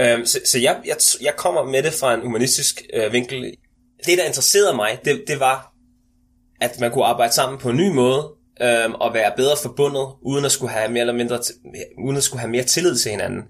Øh, 0.00 0.26
så 0.26 0.40
så 0.44 0.58
jeg, 0.58 0.76
jeg, 0.86 0.96
jeg 1.20 1.34
kommer 1.36 1.64
med 1.64 1.82
det 1.82 1.92
fra 1.92 2.14
en 2.14 2.20
humanistisk 2.20 2.82
øh, 2.94 3.12
vinkel. 3.12 3.54
Det, 4.06 4.18
der 4.18 4.24
interesserede 4.24 4.76
mig, 4.76 4.98
det, 5.04 5.24
det 5.28 5.40
var, 5.40 5.69
at 6.60 6.80
man 6.80 6.90
kunne 6.90 7.04
arbejde 7.04 7.34
sammen 7.34 7.58
på 7.58 7.70
en 7.70 7.76
ny 7.76 7.88
måde, 7.88 8.28
øhm, 8.62 8.94
og 8.94 9.14
være 9.14 9.32
bedre 9.36 9.56
forbundet, 9.62 10.06
uden 10.22 10.44
at 10.44 10.52
skulle 10.52 10.72
have 10.72 10.90
mere 10.90 11.00
eller 11.00 11.14
mindre, 11.14 11.36
t- 11.36 12.04
uden 12.04 12.16
at 12.16 12.22
skulle 12.22 12.40
have 12.40 12.50
mere 12.50 12.64
tillid 12.64 12.98
til 12.98 13.10
hinanden. 13.10 13.42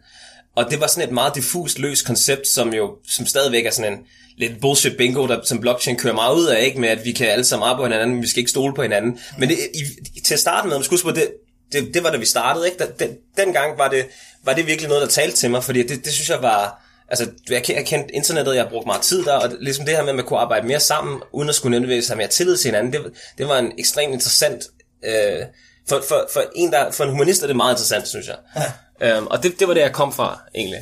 Og 0.57 0.71
det 0.71 0.81
var 0.81 0.87
sådan 0.87 1.09
et 1.09 1.15
meget 1.15 1.35
diffust, 1.35 1.79
løst 1.79 2.07
koncept, 2.07 2.49
som 2.49 2.75
jo 2.75 2.97
som 3.09 3.27
stadigvæk 3.27 3.67
er 3.67 3.71
sådan 3.71 3.93
en 3.93 3.99
lidt 4.37 4.61
bullshit 4.61 4.97
bingo, 4.97 5.27
der 5.27 5.41
som 5.45 5.61
blockchain 5.61 5.97
kører 5.97 6.15
meget 6.15 6.37
ud 6.37 6.47
af, 6.47 6.65
ikke 6.65 6.81
med 6.81 6.89
at 6.89 7.05
vi 7.05 7.13
kan 7.13 7.27
alle 7.27 7.45
sammen 7.45 7.69
arbejde 7.69 7.89
på 7.89 7.93
hinanden, 7.93 8.15
men 8.15 8.23
vi 8.23 8.29
skal 8.29 8.39
ikke 8.41 8.51
stole 8.51 8.75
på 8.75 8.83
hinanden. 8.83 9.19
Men 9.39 9.49
det, 9.49 9.57
i, 9.75 10.21
til 10.21 10.35
at 10.35 10.41
starte 10.41 10.69
med, 10.69 10.77
man 10.77 10.85
skulle 10.85 11.03
huske 11.03 11.09
på, 11.09 11.21
det, 11.21 11.33
det, 11.73 11.95
det 11.95 12.05
var 12.05 12.11
da 12.11 12.17
vi 12.17 12.27
startede, 12.27 12.67
ikke? 12.67 12.79
Da, 12.79 12.87
den, 13.05 13.17
dengang 13.37 13.79
var 13.79 13.89
det, 13.89 14.07
var 14.45 14.53
det 14.53 14.67
virkelig 14.67 14.89
noget, 14.89 15.03
der 15.03 15.09
talte 15.09 15.37
til 15.37 15.51
mig, 15.51 15.65
fordi 15.65 15.83
det, 15.83 16.05
det 16.05 16.13
synes 16.13 16.31
jeg 16.31 16.43
var, 16.43 16.83
altså 17.11 17.31
jeg 17.51 17.71
jeg 17.71 17.87
kendte 17.87 18.15
internettet, 18.15 18.55
jeg 18.55 18.63
har 18.63 18.71
brugt 18.71 18.87
meget 18.87 19.03
tid 19.03 19.25
der, 19.25 19.33
og 19.33 19.51
ligesom 19.61 19.85
det 19.85 19.97
her 19.97 20.03
med, 20.03 20.11
at 20.11 20.17
man 20.17 20.25
kunne 20.25 20.39
arbejde 20.39 20.67
mere 20.67 20.81
sammen, 20.81 21.21
uden 21.33 21.49
at 21.49 21.55
skulle 21.55 21.71
nødvendigvis 21.71 22.09
have 22.09 22.17
mere 22.17 22.29
tillid 22.29 22.57
til 22.57 22.69
hinanden, 22.69 22.93
det, 22.93 23.13
det 23.39 23.49
var 23.49 23.59
en 23.59 23.73
ekstremt 23.79 24.13
interessant, 24.13 24.63
øh, 25.05 25.45
for, 25.89 26.03
for, 26.09 26.29
for, 26.33 26.43
en, 26.55 26.73
der, 26.73 26.91
for 26.91 27.05
en 27.05 27.11
humanist 27.11 27.43
er 27.43 27.47
det 27.47 27.57
meget 27.57 27.73
interessant, 27.73 28.09
synes 28.09 28.27
jeg. 28.27 28.37
Ja. 28.57 29.17
Øhm, 29.17 29.27
og 29.27 29.43
det, 29.43 29.61
det 29.61 29.69
var 29.69 29.75
det, 29.75 29.81
jeg 29.81 29.93
kom 29.93 30.13
fra, 30.13 30.41
egentlig. 30.55 30.81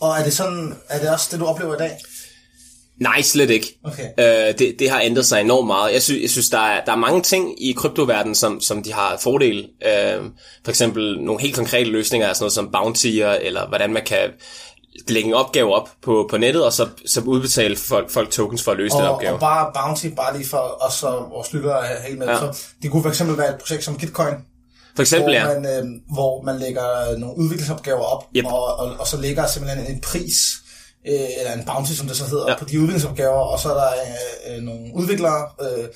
Og 0.00 0.18
er 0.18 0.24
det 0.24 0.32
sådan, 0.32 0.74
er 0.88 0.98
det 0.98 1.10
også 1.10 1.28
det, 1.30 1.40
du 1.40 1.46
oplever 1.46 1.74
i 1.74 1.78
dag? 1.78 1.98
Nej, 3.00 3.22
slet 3.22 3.50
ikke. 3.50 3.78
Okay. 3.84 4.08
Øh, 4.18 4.58
det, 4.58 4.76
det 4.78 4.90
har 4.90 5.00
ændret 5.00 5.26
sig 5.26 5.40
enormt 5.40 5.66
meget. 5.66 5.92
Jeg 5.92 6.02
synes, 6.02 6.22
jeg 6.22 6.30
synes 6.30 6.48
der, 6.48 6.58
er, 6.58 6.84
der 6.84 6.92
er 6.92 6.96
mange 6.96 7.22
ting 7.22 7.64
i 7.64 7.72
kryptoverdenen, 7.72 8.34
som, 8.34 8.60
som 8.60 8.82
de 8.82 8.92
har 8.92 9.18
fordele. 9.22 9.68
Øh, 9.86 10.22
for 10.64 10.70
eksempel 10.70 11.20
nogle 11.20 11.40
helt 11.40 11.54
konkrete 11.54 11.90
løsninger, 11.90 12.32
sådan 12.32 12.42
noget 12.42 12.52
som 12.52 12.74
bounty'er, 12.76 13.46
eller 13.46 13.68
hvordan 13.68 13.92
man 13.92 14.04
kan 14.04 14.30
lægge 15.08 15.28
en 15.28 15.34
opgave 15.34 15.74
op 15.74 15.88
på, 16.02 16.26
på 16.30 16.36
nettet, 16.36 16.64
og 16.64 16.72
så, 16.72 16.88
så 17.06 17.20
udbetale 17.20 17.76
folk, 17.76 18.10
folk 18.10 18.30
tokens 18.30 18.62
for 18.62 18.70
at 18.72 18.76
løse 18.76 18.96
den 18.96 19.04
Og, 19.04 19.10
opgave. 19.10 19.34
og 19.34 19.40
bare 19.40 19.70
bounty, 19.74 20.06
bare 20.06 20.36
lige 20.36 20.48
for 20.48 20.76
os 20.86 21.02
og 21.02 21.30
vores 21.30 21.52
lyttere 21.52 21.86
er 21.88 22.02
helt 22.02 22.18
med. 22.18 22.26
Ja. 22.26 22.32
Ja. 22.32 22.52
Så 22.52 22.62
det 22.82 22.90
kunne 22.90 23.02
for 23.02 23.08
eksempel 23.10 23.38
være 23.38 23.48
et 23.54 23.58
projekt 23.60 23.84
som 23.84 23.96
Gitcoin, 23.96 24.34
For 24.96 25.02
eksempel, 25.02 25.40
hvor, 25.40 25.50
ja. 25.50 25.60
man, 25.60 25.66
øh, 25.78 25.84
hvor 26.14 26.42
man 26.42 26.58
lægger 26.58 27.18
nogle 27.18 27.36
udviklingsopgaver 27.38 28.00
op, 28.04 28.24
Yep. 28.36 28.44
og, 28.46 28.76
og, 28.76 28.96
og 28.98 29.06
så 29.06 29.16
lægger 29.16 29.46
simpelthen 29.46 29.86
en 29.94 30.00
pris, 30.00 30.36
øh, 31.08 31.14
eller 31.38 31.52
en 31.52 31.64
bounty, 31.66 31.92
som 31.92 32.06
det 32.06 32.16
så 32.16 32.24
hedder, 32.24 32.44
Ja. 32.46 32.52
ja. 32.52 32.58
på 32.58 32.64
de 32.64 32.80
udviklingsopgaver, 32.80 33.38
og 33.52 33.58
så 33.60 33.68
er 33.70 33.74
der 33.74 33.88
øh, 34.48 34.56
øh, 34.56 34.62
nogle 34.62 34.90
udviklere, 34.94 35.48
øh, 35.62 35.78
øh, 35.78 35.88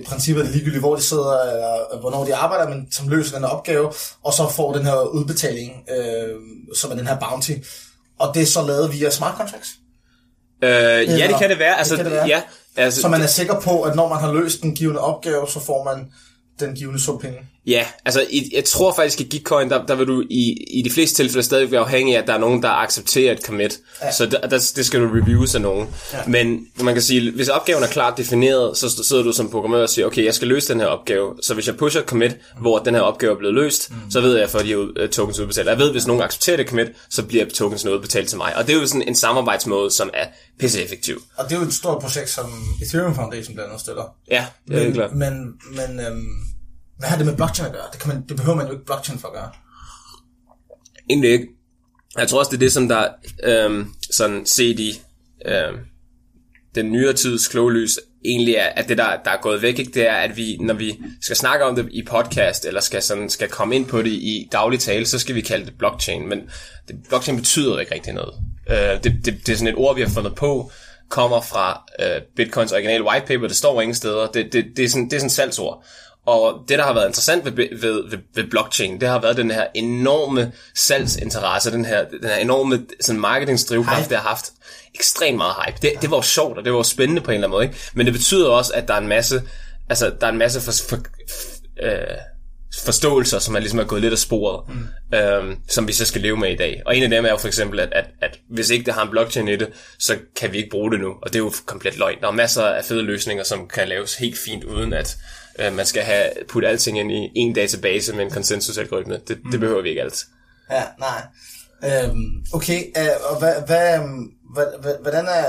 i 0.00 0.04
princippet 0.04 0.40
er 0.42 0.44
det 0.46 0.54
ligegyldigt, 0.54 0.82
hvor 0.82 0.96
de 0.96 1.02
sidder, 1.02 1.40
eller 1.52 1.74
øh, 1.94 2.00
hvornår 2.00 2.24
de 2.24 2.34
arbejder, 2.34 2.68
men 2.68 2.92
som 2.92 3.08
løser 3.08 3.34
den 3.34 3.44
her 3.44 3.50
opgave, 3.50 3.92
og 4.24 4.32
så 4.32 4.48
får 4.48 4.72
den 4.72 4.84
her 4.86 5.00
udbetaling, 5.02 5.72
øh, 5.98 6.34
som 6.76 6.90
er 6.90 6.94
den 6.94 7.06
her 7.06 7.18
bounty. 7.18 7.52
Og 8.20 8.34
det 8.34 8.42
er 8.42 8.46
så 8.46 8.62
lavet 8.66 8.92
via 8.92 9.10
smart 9.10 9.36
contracts. 9.36 9.70
Øh, 10.64 10.70
ja, 10.70 11.00
det 11.00 11.24
Eller- 11.24 11.38
kan 11.38 11.50
det 11.50 11.58
være. 11.58 11.78
Altså, 11.78 11.94
det 11.94 11.98
kan 11.98 12.12
det 12.12 12.14
være. 12.14 12.26
Ja, 12.28 12.42
altså, 12.76 13.00
Så 13.00 13.08
man 13.08 13.20
er 13.22 13.26
sikker 13.26 13.60
på, 13.60 13.82
at 13.82 13.96
når 13.96 14.08
man 14.08 14.18
har 14.18 14.32
løst 14.32 14.62
den 14.62 14.74
givende 14.74 15.00
opgave, 15.00 15.48
så 15.48 15.60
får 15.60 15.84
man 15.84 16.12
den 16.60 16.74
givende 16.74 17.00
sum 17.00 17.18
penge. 17.18 17.38
Ja, 17.68 17.86
altså 18.04 18.26
jeg 18.52 18.64
tror 18.64 18.94
faktisk, 18.94 19.20
at 19.20 19.28
Gitcoin, 19.28 19.70
der, 19.70 19.86
der 19.86 19.94
vil 19.94 20.06
du 20.06 20.22
i, 20.30 20.64
i 20.70 20.82
de 20.82 20.90
fleste 20.90 21.16
tilfælde 21.22 21.42
stadig 21.42 21.70
være 21.70 21.80
afhængig 21.80 22.16
af, 22.16 22.20
at 22.22 22.26
der 22.26 22.34
er 22.34 22.38
nogen, 22.38 22.62
der 22.62 22.68
accepterer 22.68 23.32
et 23.32 23.42
commit. 23.44 23.78
Ja. 24.02 24.12
Så 24.12 24.26
der, 24.26 24.40
der, 24.40 24.72
det 24.76 24.86
skal 24.86 25.00
du 25.00 25.06
reviews 25.06 25.54
af 25.54 25.60
nogen. 25.60 25.88
Ja. 26.12 26.18
Men 26.26 26.66
man 26.82 26.94
kan 26.94 27.02
sige, 27.02 27.30
hvis 27.30 27.48
opgaven 27.48 27.82
er 27.82 27.86
klart 27.86 28.18
defineret, 28.18 28.76
så 28.76 29.04
sidder 29.04 29.22
du 29.22 29.32
som 29.32 29.50
programmør 29.50 29.82
og 29.82 29.88
siger, 29.88 30.06
okay, 30.06 30.24
jeg 30.24 30.34
skal 30.34 30.48
løse 30.48 30.72
den 30.72 30.80
her 30.80 30.86
opgave. 30.86 31.34
Så 31.42 31.54
hvis 31.54 31.66
jeg 31.66 31.76
pusher 31.76 32.00
et 32.00 32.06
commit, 32.06 32.36
hvor 32.60 32.78
den 32.78 32.94
her 32.94 33.02
opgave 33.02 33.32
er 33.32 33.38
blevet 33.38 33.54
løst, 33.54 33.90
mm. 33.90 34.10
så 34.10 34.20
ved 34.20 34.30
jeg, 34.30 34.38
at 34.38 34.42
jeg 34.42 34.50
får 34.50 34.58
de 34.58 35.02
øh, 35.02 35.08
tokens 35.08 35.38
udbetalt. 35.38 35.68
Jeg 35.68 35.78
ved, 35.78 35.92
hvis 35.92 36.06
nogen 36.06 36.22
accepterer 36.22 36.56
det 36.56 36.68
commit, 36.68 36.88
så 37.10 37.22
bliver 37.22 37.44
tokens 37.54 37.84
udbetalt 37.84 38.28
til 38.28 38.38
mig. 38.38 38.56
Og 38.56 38.66
det 38.66 38.74
er 38.74 38.80
jo 38.80 38.86
sådan 38.86 39.08
en 39.08 39.14
samarbejdsmåde, 39.14 39.90
som 39.90 40.10
er 40.14 40.26
pisse 40.58 40.82
effektiv. 40.84 41.22
Og 41.36 41.44
det 41.48 41.56
er 41.56 41.60
jo 41.60 41.66
et 41.66 41.74
stort 41.74 42.02
projekt, 42.02 42.30
som 42.30 42.76
Ethereum 42.82 43.14
Foundation 43.14 43.54
blandt 43.54 43.68
andet 43.70 43.80
støtter. 43.80 44.04
Ja, 44.30 44.46
det 44.68 44.76
er 44.76 44.82
helt 44.82 44.94
klart. 44.94 45.12
Men, 45.14 45.52
men 45.70 46.00
øhm, 46.00 46.28
hvad 46.98 47.08
har 47.08 47.16
det 47.16 47.26
med 47.26 47.36
blockchain 47.36 47.66
at 47.66 47.72
gøre? 47.72 47.86
Det, 47.92 48.00
kan 48.00 48.08
man, 48.08 48.24
det 48.28 48.36
behøver 48.36 48.56
man 48.56 48.66
jo 48.66 48.72
ikke 48.72 48.84
blockchain 48.84 49.18
for 49.18 49.28
at 49.28 49.34
gøre. 49.34 49.50
Egentlig 51.10 51.30
ikke. 51.30 51.48
Jeg 52.18 52.28
tror 52.28 52.38
også, 52.38 52.50
det 52.50 52.56
er 52.56 52.60
det, 52.60 52.72
som 52.72 52.88
der 52.88 53.08
øhm, 53.44 53.94
sådan 54.10 54.46
set 54.46 54.80
i 54.80 55.00
øhm, 55.46 55.78
den 56.74 56.92
nyere 56.92 57.12
tids 57.12 57.48
kloge 57.48 57.72
lys 57.72 57.98
egentlig 58.24 58.54
er, 58.54 58.66
at 58.66 58.88
det, 58.88 58.98
der, 58.98 59.16
der 59.24 59.30
er 59.30 59.40
gået 59.40 59.62
væk, 59.62 59.78
ikke, 59.78 59.92
det 59.94 60.08
er, 60.08 60.14
at 60.14 60.36
vi, 60.36 60.56
når 60.60 60.74
vi 60.74 61.00
skal 61.20 61.36
snakke 61.36 61.64
om 61.64 61.76
det 61.76 61.88
i 61.90 62.02
podcast, 62.02 62.64
eller 62.64 62.80
skal, 62.80 63.02
sådan, 63.02 63.30
skal 63.30 63.48
komme 63.48 63.76
ind 63.76 63.86
på 63.86 64.02
det 64.02 64.10
i 64.10 64.48
daglig 64.52 64.80
tale, 64.80 65.06
så 65.06 65.18
skal 65.18 65.34
vi 65.34 65.40
kalde 65.40 65.66
det 65.66 65.78
blockchain. 65.78 66.28
Men 66.28 66.40
det, 66.88 66.96
blockchain 67.08 67.38
betyder 67.38 67.78
ikke 67.78 67.94
rigtig 67.94 68.12
noget. 68.12 68.34
Øh, 68.70 69.02
det, 69.04 69.12
det, 69.24 69.46
det 69.46 69.48
er 69.48 69.56
sådan 69.56 69.74
et 69.74 69.78
ord, 69.78 69.94
vi 69.94 70.02
har 70.02 70.08
fundet 70.08 70.34
på, 70.34 70.70
kommer 71.08 71.40
fra 71.40 71.84
øh, 72.00 72.22
Bitcoins 72.36 72.72
originale 72.72 73.04
white 73.04 73.26
paper, 73.26 73.46
det 73.46 73.56
står 73.56 73.80
ingen 73.80 73.94
steder. 73.94 74.26
Det, 74.26 74.52
det, 74.52 74.66
det, 74.76 74.84
er 74.84 74.88
sådan, 74.88 75.04
det 75.04 75.12
er 75.12 75.18
sådan 75.18 75.26
et 75.26 75.32
salgsord 75.32 75.84
og 76.28 76.64
det, 76.68 76.78
der 76.78 76.84
har 76.84 76.92
været 76.92 77.06
interessant 77.06 77.44
ved, 77.44 77.52
ved, 77.52 78.10
ved, 78.10 78.18
ved 78.34 78.44
blockchain, 78.50 79.00
det 79.00 79.08
har 79.08 79.20
været 79.20 79.36
den 79.36 79.50
her 79.50 79.66
enorme 79.74 80.52
salgsinteresse, 80.74 81.72
den 81.72 81.84
her, 81.84 82.04
den 82.08 82.28
her 82.28 82.36
enorme 82.36 82.86
sådan 83.00 83.20
marketingsdrivkraft, 83.20 84.10
det 84.10 84.18
har 84.18 84.28
haft 84.28 84.52
ekstremt 84.94 85.36
meget 85.36 85.54
hype. 85.64 85.78
Det, 85.82 86.02
det 86.02 86.10
var 86.10 86.16
jo 86.16 86.22
sjovt, 86.22 86.58
og 86.58 86.64
det 86.64 86.72
var 86.72 86.78
jo 86.78 86.82
spændende 86.82 87.22
på 87.22 87.30
en 87.30 87.34
eller 87.34 87.48
anden 87.48 87.56
måde, 87.56 87.64
ikke? 87.64 87.76
Men 87.94 88.06
det 88.06 88.14
betyder 88.14 88.48
også, 88.48 88.72
at 88.74 88.88
der 88.88 88.94
er 88.94 88.98
en 88.98 89.08
masse, 89.08 89.42
altså, 89.88 90.12
der 90.20 90.26
er 90.26 90.30
en 90.30 90.38
masse 90.38 90.60
for, 90.60 90.72
for, 90.88 90.96
øh, 91.82 92.18
forståelser, 92.84 93.38
som 93.38 93.54
er 93.54 93.58
ligesom 93.58 93.78
er 93.78 93.84
gået 93.84 94.02
lidt 94.02 94.12
af 94.12 94.18
sporet, 94.18 94.68
mm. 94.68 95.16
øhm, 95.18 95.56
som 95.68 95.88
vi 95.88 95.92
så 95.92 96.04
skal 96.04 96.20
leve 96.20 96.36
med 96.36 96.50
i 96.50 96.56
dag. 96.56 96.82
Og 96.86 96.96
en 96.96 97.02
af 97.02 97.10
dem 97.10 97.24
er 97.24 97.30
jo 97.30 97.36
for 97.36 97.48
eksempel, 97.48 97.80
at, 97.80 97.88
at, 97.92 98.04
at 98.20 98.38
hvis 98.50 98.70
ikke 98.70 98.84
det 98.84 98.94
har 98.94 99.02
en 99.02 99.10
blockchain 99.10 99.48
i 99.48 99.56
det, 99.56 99.68
så 99.98 100.18
kan 100.36 100.52
vi 100.52 100.56
ikke 100.56 100.70
bruge 100.70 100.90
det 100.90 101.00
nu. 101.00 101.08
Og 101.22 101.32
det 101.32 101.34
er 101.34 101.38
jo 101.38 101.52
komplet 101.66 101.98
løgn. 101.98 102.20
Der 102.20 102.26
er 102.26 102.32
masser 102.32 102.62
af 102.62 102.84
fede 102.84 103.02
løsninger, 103.02 103.44
som 103.44 103.68
kan 103.68 103.88
laves 103.88 104.14
helt 104.16 104.38
fint, 104.38 104.64
uden 104.64 104.92
at 104.92 105.16
øh, 105.58 105.72
man 105.72 105.86
skal 105.86 106.02
have 106.02 106.30
putte 106.48 106.68
alting 106.68 106.98
ind 106.98 107.12
i 107.12 107.30
en 107.34 107.54
database 107.54 108.12
med 108.12 108.24
en 108.24 108.30
konsensusalgoritme. 108.30 109.20
Det, 109.28 109.38
mm. 109.44 109.50
det 109.50 109.60
behøver 109.60 109.82
vi 109.82 109.88
ikke 109.88 110.02
alt. 110.02 110.24
Ja, 110.70 110.82
nej. 110.98 111.22
Øhm, 111.84 112.44
okay, 112.52 112.84
øh, 112.96 113.30
og 113.30 113.38
hvad, 113.38 113.54
hvad, 113.66 113.98
hvad, 114.54 114.66
hvad, 114.80 114.94
hvordan 115.02 115.26
er 115.26 115.44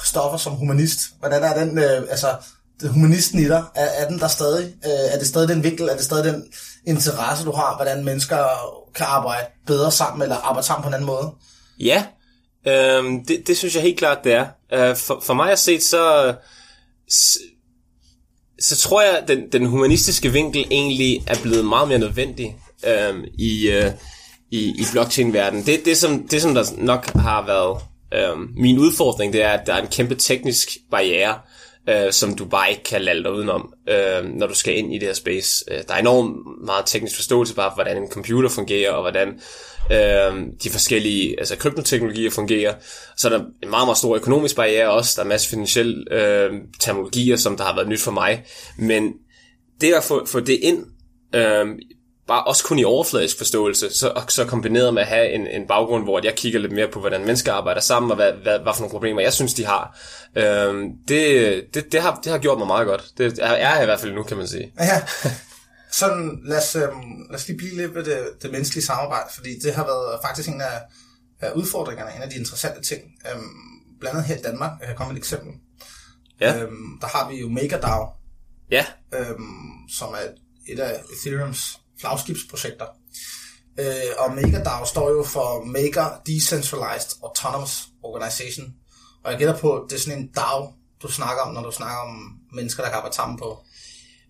Christoffer 0.00 0.38
som 0.38 0.52
humanist, 0.52 0.98
hvordan 1.18 1.42
er 1.42 1.64
den, 1.64 1.78
øh, 1.78 2.02
altså, 2.10 2.36
humanisten 2.88 3.38
i 3.38 3.48
dig, 3.48 3.64
er, 3.74 3.84
er 3.84 4.08
den 4.08 4.18
der 4.18 4.28
stadig? 4.28 4.74
Øh, 4.84 5.14
er 5.14 5.18
det 5.18 5.26
stadig 5.26 5.48
den 5.48 5.64
vinkel, 5.64 5.88
er 5.88 5.96
det 5.96 6.04
stadig 6.04 6.32
den 6.32 6.44
interesse, 6.86 7.44
du 7.44 7.52
har, 7.52 7.76
hvordan 7.76 8.04
mennesker 8.04 8.46
kan 8.94 9.06
arbejde 9.08 9.46
bedre 9.66 9.92
sammen, 9.92 10.22
eller 10.22 10.36
arbejde 10.36 10.66
sammen 10.66 10.82
på 10.82 10.88
en 10.88 10.94
anden 10.94 11.06
måde? 11.06 11.30
Ja, 11.80 12.06
øhm, 12.66 13.26
det, 13.26 13.46
det 13.46 13.56
synes 13.56 13.74
jeg 13.74 13.82
helt 13.82 13.98
klart, 13.98 14.18
det 14.24 14.32
er. 14.32 14.46
Øh, 14.72 14.96
for, 14.96 15.22
for 15.26 15.34
mig 15.34 15.52
at 15.52 15.58
set, 15.58 15.82
så, 15.82 16.34
så, 18.62 18.76
tror 18.76 19.02
jeg, 19.02 19.18
at 19.18 19.28
den, 19.28 19.38
den 19.52 19.66
humanistiske 19.66 20.32
vinkel 20.32 20.66
egentlig 20.70 21.24
er 21.26 21.34
blevet 21.42 21.64
meget 21.64 21.88
mere 21.88 21.98
nødvendig 21.98 22.56
øhm, 22.86 23.24
i, 23.38 23.70
øh, 23.70 23.90
i, 24.50 24.58
i 24.58 24.84
blockchain-verdenen. 24.92 25.66
Det, 25.66 25.84
det, 25.84 25.96
som, 25.96 26.28
det, 26.28 26.42
som 26.42 26.54
der 26.54 26.64
nok 26.78 27.06
har 27.06 27.46
været 27.46 27.78
øhm, 28.14 28.48
min 28.56 28.78
udfordring, 28.78 29.32
det 29.32 29.42
er, 29.42 29.48
at 29.48 29.66
der 29.66 29.74
er 29.74 29.82
en 29.82 29.88
kæmpe 29.88 30.14
teknisk 30.14 30.68
barriere, 30.90 31.34
øh, 31.88 32.12
som 32.12 32.34
du 32.34 32.44
bare 32.44 32.70
ikke 32.70 32.82
kan 32.82 33.02
lade 33.02 33.22
dig 33.22 33.32
udenom, 33.32 33.74
øh, 33.88 34.24
når 34.24 34.46
du 34.46 34.54
skal 34.54 34.78
ind 34.78 34.94
i 34.94 34.98
det 34.98 35.08
her 35.08 35.14
space. 35.14 35.64
Øh, 35.70 35.78
der 35.88 35.94
er 35.94 35.98
enormt 35.98 36.36
meget 36.64 36.86
teknisk 36.86 37.16
forståelse 37.16 37.54
bare, 37.54 37.70
for, 37.70 37.74
hvordan 37.74 38.02
en 38.02 38.10
computer 38.10 38.48
fungerer, 38.48 38.90
og 38.90 39.02
hvordan 39.02 39.28
øh, 39.92 40.46
de 40.64 40.70
forskellige 40.70 41.38
altså 41.38 41.56
kryptoteknologier 41.56 42.30
fungerer. 42.30 42.74
Så 43.16 43.28
er 43.28 43.38
der 43.38 43.44
en 43.62 43.70
meget, 43.70 43.86
meget 43.86 43.98
stor 43.98 44.16
økonomisk 44.16 44.56
barriere 44.56 44.90
også. 44.90 45.12
Der 45.16 45.24
er 45.24 45.28
masser 45.28 45.48
af 45.48 45.50
finansielle 45.50 46.04
øh, 46.10 46.50
terminologier, 46.80 47.36
som 47.36 47.56
der 47.56 47.64
har 47.64 47.74
været 47.74 47.88
nyt 47.88 48.00
for 48.00 48.12
mig. 48.12 48.44
Men 48.78 49.12
det 49.80 49.92
at 49.92 50.04
få, 50.04 50.26
få 50.26 50.40
det 50.40 50.58
ind, 50.62 50.84
øh, 51.34 51.66
bare 52.26 52.44
også 52.44 52.64
kun 52.64 52.78
i 52.78 52.84
overfladisk 52.84 53.38
forståelse, 53.38 53.90
så, 53.90 54.22
så 54.28 54.44
kombineret 54.44 54.94
med 54.94 55.02
at 55.02 55.08
have 55.08 55.32
en, 55.32 55.46
en 55.46 55.66
baggrund, 55.66 56.04
hvor 56.04 56.20
jeg 56.24 56.34
kigger 56.34 56.60
lidt 56.60 56.72
mere 56.72 56.88
på, 56.88 57.00
hvordan 57.00 57.24
mennesker 57.24 57.52
arbejder 57.52 57.80
sammen, 57.80 58.10
og 58.10 58.16
hvad, 58.16 58.32
hvad, 58.32 58.58
hvad 58.58 58.72
for 58.74 58.80
nogle 58.80 58.90
problemer 58.90 59.22
jeg 59.22 59.32
synes, 59.32 59.54
de 59.54 59.64
har. 59.64 59.98
Øhm, 60.36 60.90
det, 61.08 61.64
det, 61.74 61.92
det, 61.92 62.02
har, 62.02 62.20
det 62.24 62.32
har 62.32 62.38
gjort 62.38 62.58
mig 62.58 62.66
meget 62.66 62.86
godt. 62.86 63.04
Det 63.18 63.38
er 63.38 63.56
jeg 63.56 63.82
i 63.82 63.84
hvert 63.84 64.00
fald 64.00 64.12
nu, 64.12 64.22
kan 64.22 64.36
man 64.36 64.48
sige. 64.48 64.72
Ja. 64.78 65.02
Sådan, 65.92 66.40
lad 66.44 66.58
os, 66.58 66.76
øhm, 66.76 67.26
lad 67.30 67.38
os 67.38 67.48
lige 67.48 67.58
blive 67.58 67.76
lidt 67.76 67.94
ved 67.94 68.04
det, 68.04 68.18
det 68.42 68.50
menneskelige 68.50 68.84
samarbejde, 68.84 69.28
fordi 69.34 69.58
det 69.62 69.74
har 69.74 69.84
været 69.84 70.20
faktisk 70.24 70.48
en 70.48 70.60
af, 70.60 70.80
af 71.40 71.52
udfordringerne, 71.52 72.16
en 72.16 72.22
af 72.22 72.30
de 72.30 72.36
interessante 72.36 72.82
ting. 72.82 73.02
Øhm, 73.32 73.42
blandt 74.00 74.16
andet 74.16 74.28
her 74.28 74.36
i 74.36 74.42
Danmark, 74.42 74.70
jeg 74.80 74.86
kan 74.86 74.96
komme 74.96 75.12
et 75.12 75.18
eksempel. 75.18 75.52
Ja. 76.40 76.58
Øhm, 76.58 76.98
der 77.00 77.06
har 77.06 77.30
vi 77.30 77.36
jo 77.36 77.48
MakerDAO, 77.48 78.08
ja. 78.70 78.86
øhm, 79.14 79.88
som 79.98 80.08
er 80.08 80.28
et 80.72 80.80
af 80.80 81.00
Ethereums 81.12 81.81
flagskibsprojekter. 82.02 82.86
Øh, 83.80 84.12
og 84.18 84.34
MakerDAO 84.34 84.84
står 84.84 85.10
jo 85.10 85.22
for 85.22 85.64
Maker 85.64 86.06
Decentralized 86.26 87.12
Autonomous 87.22 87.74
Organization. 88.02 88.66
Og 89.24 89.30
jeg 89.30 89.38
gætter 89.38 89.56
på, 89.56 89.72
at 89.72 89.82
det 89.90 89.96
er 89.96 90.00
sådan 90.00 90.18
en 90.18 90.28
DAO, 90.36 90.72
du 91.02 91.08
snakker 91.12 91.42
om, 91.42 91.54
når 91.54 91.62
du 91.62 91.70
snakker 91.70 91.98
om 91.98 92.12
mennesker, 92.52 92.82
der 92.82 92.90
kan 92.90 92.96
arbejde 92.96 93.16
sammen 93.16 93.38
på. 93.38 93.58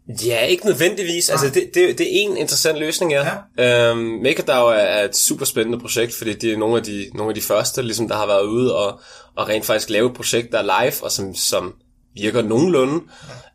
Ja, 0.08 0.44
ikke 0.44 0.66
nødvendigvis. 0.66 1.30
Altså, 1.30 1.46
det, 1.46 1.70
det, 1.74 1.98
det 1.98 2.06
er 2.06 2.10
en 2.10 2.36
interessant 2.36 2.78
løsning, 2.78 3.12
ja. 3.12 3.28
ja. 3.58 3.90
Øhm, 3.90 3.98
MakerDAO 4.22 4.66
er, 4.66 4.72
er 4.72 5.04
et 5.04 5.16
super 5.16 5.44
spændende 5.44 5.78
projekt, 5.78 6.14
fordi 6.14 6.34
det 6.34 6.52
er 6.52 6.56
nogle 6.56 6.76
af 6.76 6.82
de, 6.82 7.10
nogle 7.14 7.30
af 7.30 7.34
de 7.34 7.40
første, 7.40 7.82
ligesom, 7.82 8.08
der 8.08 8.16
har 8.16 8.26
været 8.26 8.44
ude 8.44 8.76
og, 8.76 9.00
og 9.36 9.48
rent 9.48 9.64
faktisk 9.64 9.90
lave 9.90 10.10
et 10.10 10.16
projekt, 10.16 10.52
der 10.52 10.58
er 10.58 10.82
live, 10.82 11.04
og 11.04 11.12
som, 11.12 11.34
som 11.34 11.74
virker 12.14 12.42
nogenlunde. 12.42 13.00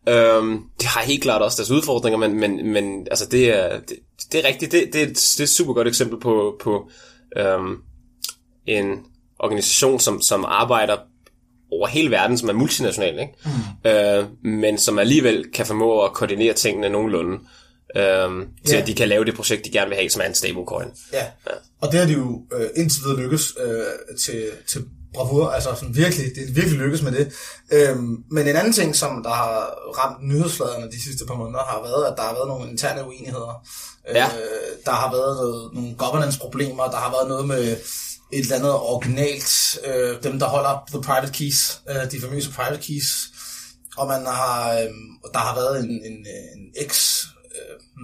Ja. 0.08 0.14
Øhm, 0.14 0.60
det 0.80 0.88
har 0.88 1.02
helt 1.02 1.24
klart 1.24 1.42
også 1.42 1.58
deres 1.58 1.72
udfordringer, 1.72 2.18
men, 2.18 2.40
men, 2.40 2.74
men 2.74 3.08
altså, 3.12 3.26
det, 3.26 3.50
er, 3.50 3.80
det, 3.80 3.98
det 4.32 4.40
er 4.40 4.48
rigtigt. 4.48 4.72
Det, 4.72 4.90
det, 4.94 5.02
er, 5.02 5.06
det 5.06 5.40
er 5.40 5.44
et 5.44 5.50
super 5.50 5.74
godt 5.74 5.88
eksempel 5.88 6.20
på, 6.20 6.60
på 6.64 6.90
øhm, 7.38 7.82
en 8.66 9.06
organisation, 9.40 10.00
som, 10.00 10.22
som 10.22 10.46
arbejder 10.48 10.98
over 11.72 11.88
hele 11.88 12.12
verden, 12.12 12.38
som 12.38 12.50
er 12.50 12.54
multinational, 12.54 13.20
ikke? 13.20 13.34
Mm. 13.46 13.90
Øh, 13.90 14.26
men 14.44 14.78
som 14.78 15.00
alligevel 15.00 15.52
kan 15.54 15.66
formå 15.66 16.04
at 16.04 16.14
koordinere 16.14 16.54
tingene 16.54 16.90
nogenlunde, 16.90 17.40
øh, 17.96 18.46
til 18.66 18.76
ja. 18.76 18.82
at 18.82 18.88
de 18.88 18.94
kan 18.94 19.08
lave 19.08 19.26
det 19.26 19.36
projekt, 19.36 19.66
de 19.66 19.72
gerne 19.72 19.90
vil 19.90 19.98
have, 19.98 20.10
som 20.10 20.22
er 20.22 20.26
en 20.26 20.34
stablecoin. 20.34 20.88
Ja, 21.14 21.24
ja. 21.24 21.52
og 21.82 21.92
det 21.92 22.00
har 22.00 22.08
de 22.08 22.14
jo 22.14 22.46
øh, 22.54 22.70
indtil 22.76 23.02
videre 23.04 23.22
lykkes 23.22 23.54
øh, 23.66 24.18
til, 24.20 24.50
til 24.68 24.86
bravur, 25.14 25.50
altså 25.50 25.76
sådan 25.76 25.96
virkelig, 25.96 26.26
det 26.36 26.50
er 26.50 26.54
virkelig 26.54 26.80
lykkes 26.80 27.02
med 27.02 27.12
det. 27.12 27.34
Øhm, 27.72 28.24
men 28.32 28.48
en 28.48 28.56
anden 28.56 28.74
ting, 28.74 28.96
som 28.96 29.24
der 29.24 29.30
har 29.30 29.60
ramt 29.98 30.28
nyhedsfladerne 30.28 30.92
de 30.92 31.04
sidste 31.04 31.26
par 31.26 31.36
måneder, 31.36 31.60
har 31.60 31.82
været, 31.82 32.12
at 32.12 32.14
der 32.18 32.24
har 32.24 32.34
været 32.34 32.48
nogle 32.48 32.72
interne 32.72 33.08
uenigheder. 33.08 33.68
Ja. 34.14 34.26
Øh, 34.26 34.72
der 34.86 34.92
har 34.92 35.12
været 35.12 35.38
noget, 35.38 35.74
nogle 35.74 35.96
governance-problemer, 35.98 36.84
der 36.84 36.98
har 36.98 37.12
været 37.12 37.28
noget 37.28 37.48
med 37.48 37.78
et 38.34 38.40
eller 38.40 38.56
andet 38.56 38.72
originalt, 38.72 39.80
øh, 39.86 40.24
dem 40.24 40.40
der 40.40 40.46
holder 40.46 40.84
the 40.88 41.02
private 41.02 41.34
keys, 41.34 41.80
øh, 41.90 42.12
de 42.12 42.22
famøse 42.22 42.52
private 42.52 42.82
keys, 42.82 43.28
og 43.98 44.08
man 44.08 44.26
har, 44.26 44.74
øh, 44.74 44.90
der 45.34 45.40
har 45.40 45.56
været 45.56 45.84
en, 45.84 45.90
en, 45.90 46.18
en 46.56 46.86
ex 46.86 47.24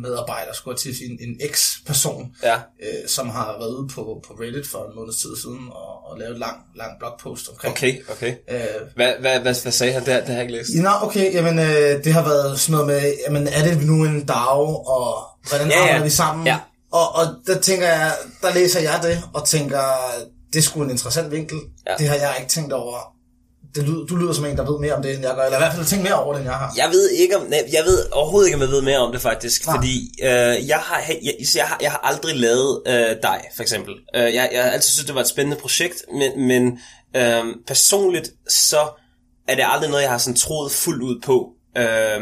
medarbejder, 0.02 0.54
skulle 0.54 0.78
til 0.78 0.98
sige, 0.98 1.24
en 1.24 1.38
ex-person, 1.42 2.36
ja. 2.44 2.56
øh, 2.56 3.08
som 3.08 3.30
har 3.30 3.56
været 3.60 3.70
ude 3.70 3.88
på, 3.88 4.24
på 4.28 4.34
Reddit 4.34 4.68
for 4.68 4.86
en 4.90 4.96
måned 4.96 5.14
tid 5.14 5.36
siden 5.42 5.68
og, 5.72 6.10
og 6.10 6.20
lavet 6.20 6.34
en 6.34 6.40
lang, 6.40 6.58
lang 6.76 6.92
blogpost 7.00 7.50
omkring. 7.50 7.72
Okay, 7.72 8.02
okay. 8.12 8.36
Øh, 8.52 8.58
hvad, 8.96 9.14
hvad, 9.20 9.40
hvad, 9.40 9.62
hvad 9.62 9.72
sagde 9.72 9.94
han 9.94 10.06
der? 10.06 10.20
Det 10.20 10.28
har 10.28 10.34
jeg 10.34 10.42
ikke 10.42 10.54
læst. 10.54 10.70
Nå, 10.76 10.90
okay, 11.02 11.34
jamen 11.34 11.60
øh, 11.60 12.04
det 12.04 12.14
har 12.14 12.24
været 12.24 12.60
sådan 12.60 12.72
noget 12.72 12.88
med, 12.88 13.14
jamen 13.26 13.48
er 13.48 13.64
det 13.64 13.86
nu 13.86 14.06
en 14.06 14.26
dag, 14.26 14.88
og 14.88 15.24
hvordan 15.50 15.68
ja, 15.68 15.78
arbejder 15.78 15.98
ja. 15.98 16.04
vi 16.04 16.10
sammen? 16.10 16.48
Ja. 16.48 16.60
Og, 16.92 17.16
og 17.16 17.26
der 17.48 17.60
tænker 17.60 17.88
jeg, 17.88 18.14
der 18.42 18.54
læser 18.54 18.80
jeg 18.80 19.00
det, 19.04 19.24
og 19.34 19.48
tænker, 19.48 19.82
det 20.54 20.60
er 20.60 20.64
sgu 20.64 20.84
en 20.84 20.90
interessant 20.90 21.32
vinkel. 21.32 21.58
Ja. 21.88 21.96
Det 21.98 22.08
har 22.08 22.16
jeg 22.16 22.36
ikke 22.40 22.50
tænkt 22.50 22.74
over 22.74 23.13
det 23.76 23.84
lyder, 23.84 24.06
du 24.06 24.16
lyder 24.16 24.34
som 24.34 24.46
en, 24.46 24.58
der 24.58 24.72
ved 24.72 24.80
mere 24.80 24.94
om 24.94 25.02
det, 25.02 25.14
end 25.14 25.22
jeg 25.22 25.36
gør, 25.36 25.44
eller 25.44 25.58
i 25.58 25.62
hvert 25.62 25.74
fald 25.74 25.86
tænker 25.86 26.04
mere 26.04 26.24
over 26.24 26.34
det, 26.34 26.40
end 26.40 26.50
jeg 26.50 26.58
har. 26.58 26.74
Jeg 26.78 26.90
ved 26.92 27.10
ikke 27.10 27.38
om, 27.38 27.48
jeg 27.52 27.84
ved 27.86 28.06
overhovedet 28.12 28.48
ikke, 28.48 28.56
om 28.56 28.62
jeg 28.62 28.70
ved 28.70 28.82
mere 28.82 28.98
om 28.98 29.12
det 29.12 29.22
faktisk, 29.22 29.66
Nej. 29.66 29.76
fordi 29.76 30.12
øh, 30.24 30.68
jeg, 30.68 30.78
har, 30.78 31.04
jeg, 31.24 31.34
jeg, 31.56 31.66
har, 31.66 31.78
jeg 31.82 31.92
har 31.92 32.00
aldrig 32.04 32.36
lavet 32.36 32.82
øh, 32.88 33.16
dig, 33.24 33.42
for 33.56 33.62
eksempel. 33.62 33.94
Øh, 34.16 34.22
jeg, 34.22 34.50
jeg 34.54 34.64
har 34.64 34.70
altid 34.70 34.90
synes, 34.90 35.06
det 35.06 35.16
var 35.16 35.22
et 35.22 35.28
spændende 35.28 35.58
projekt, 35.58 36.06
men, 36.14 36.48
men 36.48 36.80
øh, 37.16 37.44
personligt, 37.68 38.32
så 38.50 38.90
er 39.48 39.56
det 39.56 39.66
aldrig 39.68 39.90
noget, 39.90 40.04
jeg 40.04 40.12
har 40.12 40.18
sådan 40.18 40.38
troet 40.38 40.72
fuldt 40.72 41.04
ud 41.04 41.22
på. 41.26 41.50
Øh, 41.78 42.22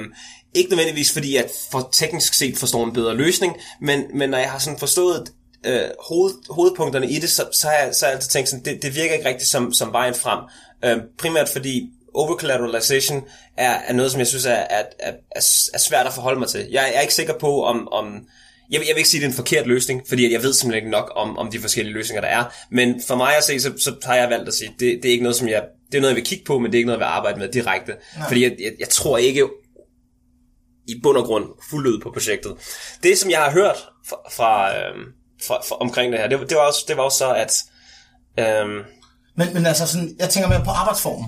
ikke 0.53 0.69
nødvendigvis 0.69 1.13
fordi, 1.13 1.35
jeg 1.35 1.45
for 1.71 1.89
teknisk 1.93 2.33
set 2.33 2.57
forstår 2.57 2.85
en 2.85 2.93
bedre 2.93 3.13
løsning, 3.13 3.55
men, 3.81 4.03
men 4.13 4.29
når 4.29 4.37
jeg 4.37 4.51
har 4.51 4.59
sådan 4.59 4.79
forstået 4.79 5.31
øh, 5.65 5.89
hoved, 5.99 6.33
hovedpunkterne 6.49 7.09
i 7.09 7.19
det, 7.19 7.29
så, 7.29 7.45
så, 7.61 7.67
har 7.67 7.73
jeg, 7.73 7.95
så 7.95 8.05
har 8.05 8.09
jeg 8.09 8.15
altid 8.15 8.29
tænkt 8.29 8.49
sådan, 8.49 8.65
det, 8.65 8.81
det 8.81 8.95
virker 8.95 9.13
ikke 9.13 9.29
rigtigt 9.29 9.49
som, 9.49 9.73
som 9.73 9.93
vejen 9.93 10.13
frem. 10.13 10.39
Øh, 10.85 10.97
primært 11.17 11.49
fordi 11.49 11.89
overcollateralization 12.13 13.23
er, 13.57 13.71
er 13.71 13.93
noget, 13.93 14.11
som 14.11 14.19
jeg 14.19 14.27
synes 14.27 14.45
er, 14.45 14.51
er, 14.51 14.83
er, 14.99 15.13
er 15.73 15.77
svært 15.77 16.07
at 16.07 16.13
forholde 16.13 16.39
mig 16.39 16.47
til. 16.47 16.67
Jeg, 16.71 16.91
er 16.95 17.01
ikke 17.01 17.13
sikker 17.13 17.37
på, 17.39 17.63
om... 17.63 17.87
om 17.87 18.27
jeg, 18.71 18.79
jeg 18.79 18.93
vil 18.93 18.97
ikke 18.97 19.09
sige, 19.09 19.19
at 19.19 19.21
det 19.21 19.27
er 19.27 19.31
en 19.31 19.35
forkert 19.35 19.67
løsning, 19.67 20.01
fordi 20.07 20.33
jeg 20.33 20.43
ved 20.43 20.53
simpelthen 20.53 20.83
ikke 20.83 20.91
nok 20.91 21.11
om, 21.15 21.37
om 21.37 21.51
de 21.51 21.59
forskellige 21.59 21.93
løsninger, 21.93 22.21
der 22.21 22.27
er. 22.27 22.43
Men 22.71 23.01
for 23.07 23.15
mig 23.15 23.37
at 23.37 23.43
se, 23.43 23.59
så, 23.59 23.73
så 23.77 23.95
har 24.03 24.15
jeg 24.15 24.29
valgt 24.29 24.47
at 24.47 24.53
sige, 24.53 24.75
det, 24.79 24.99
det 25.03 25.05
er 25.05 25.11
ikke 25.11 25.23
noget, 25.23 25.35
som 25.35 25.47
jeg... 25.47 25.63
Det 25.91 25.97
er 25.97 26.01
noget, 26.01 26.11
jeg 26.11 26.15
vil 26.15 26.25
kigge 26.25 26.45
på, 26.45 26.59
men 26.59 26.71
det 26.71 26.77
er 26.77 26.77
ikke 26.77 26.87
noget, 26.87 26.99
jeg 26.99 27.05
vil 27.05 27.11
arbejde 27.11 27.39
med 27.39 27.47
direkte. 27.49 27.93
Nej. 28.17 28.27
Fordi 28.27 28.43
jeg, 28.43 28.55
jeg, 28.59 28.71
jeg 28.79 28.89
tror 28.89 29.17
ikke 29.17 29.47
i 30.87 30.99
bund 31.03 31.17
og 31.17 31.23
grund 31.23 31.45
fuldt 31.69 31.87
ud 31.87 31.99
på 31.99 32.11
projektet. 32.11 32.53
Det, 33.03 33.17
som 33.17 33.31
jeg 33.31 33.39
har 33.39 33.51
hørt 33.51 33.77
fra, 34.07 34.17
fra, 34.31 34.77
øhm, 34.77 35.05
for, 35.47 35.63
for, 35.67 35.75
omkring 35.75 36.11
det 36.11 36.21
her, 36.21 36.27
det, 36.27 36.49
det, 36.49 36.57
var 36.57 36.63
også, 36.63 36.85
det 36.87 36.97
var 36.97 37.03
også 37.03 37.17
så, 37.17 37.33
at... 37.33 37.63
Øhm, 38.39 38.83
men, 39.35 39.53
men 39.53 39.65
altså 39.65 39.87
sådan, 39.87 40.15
jeg 40.19 40.29
tænker 40.29 40.49
mere 40.49 40.63
på 40.63 40.71
arbejdsformen. 40.71 41.25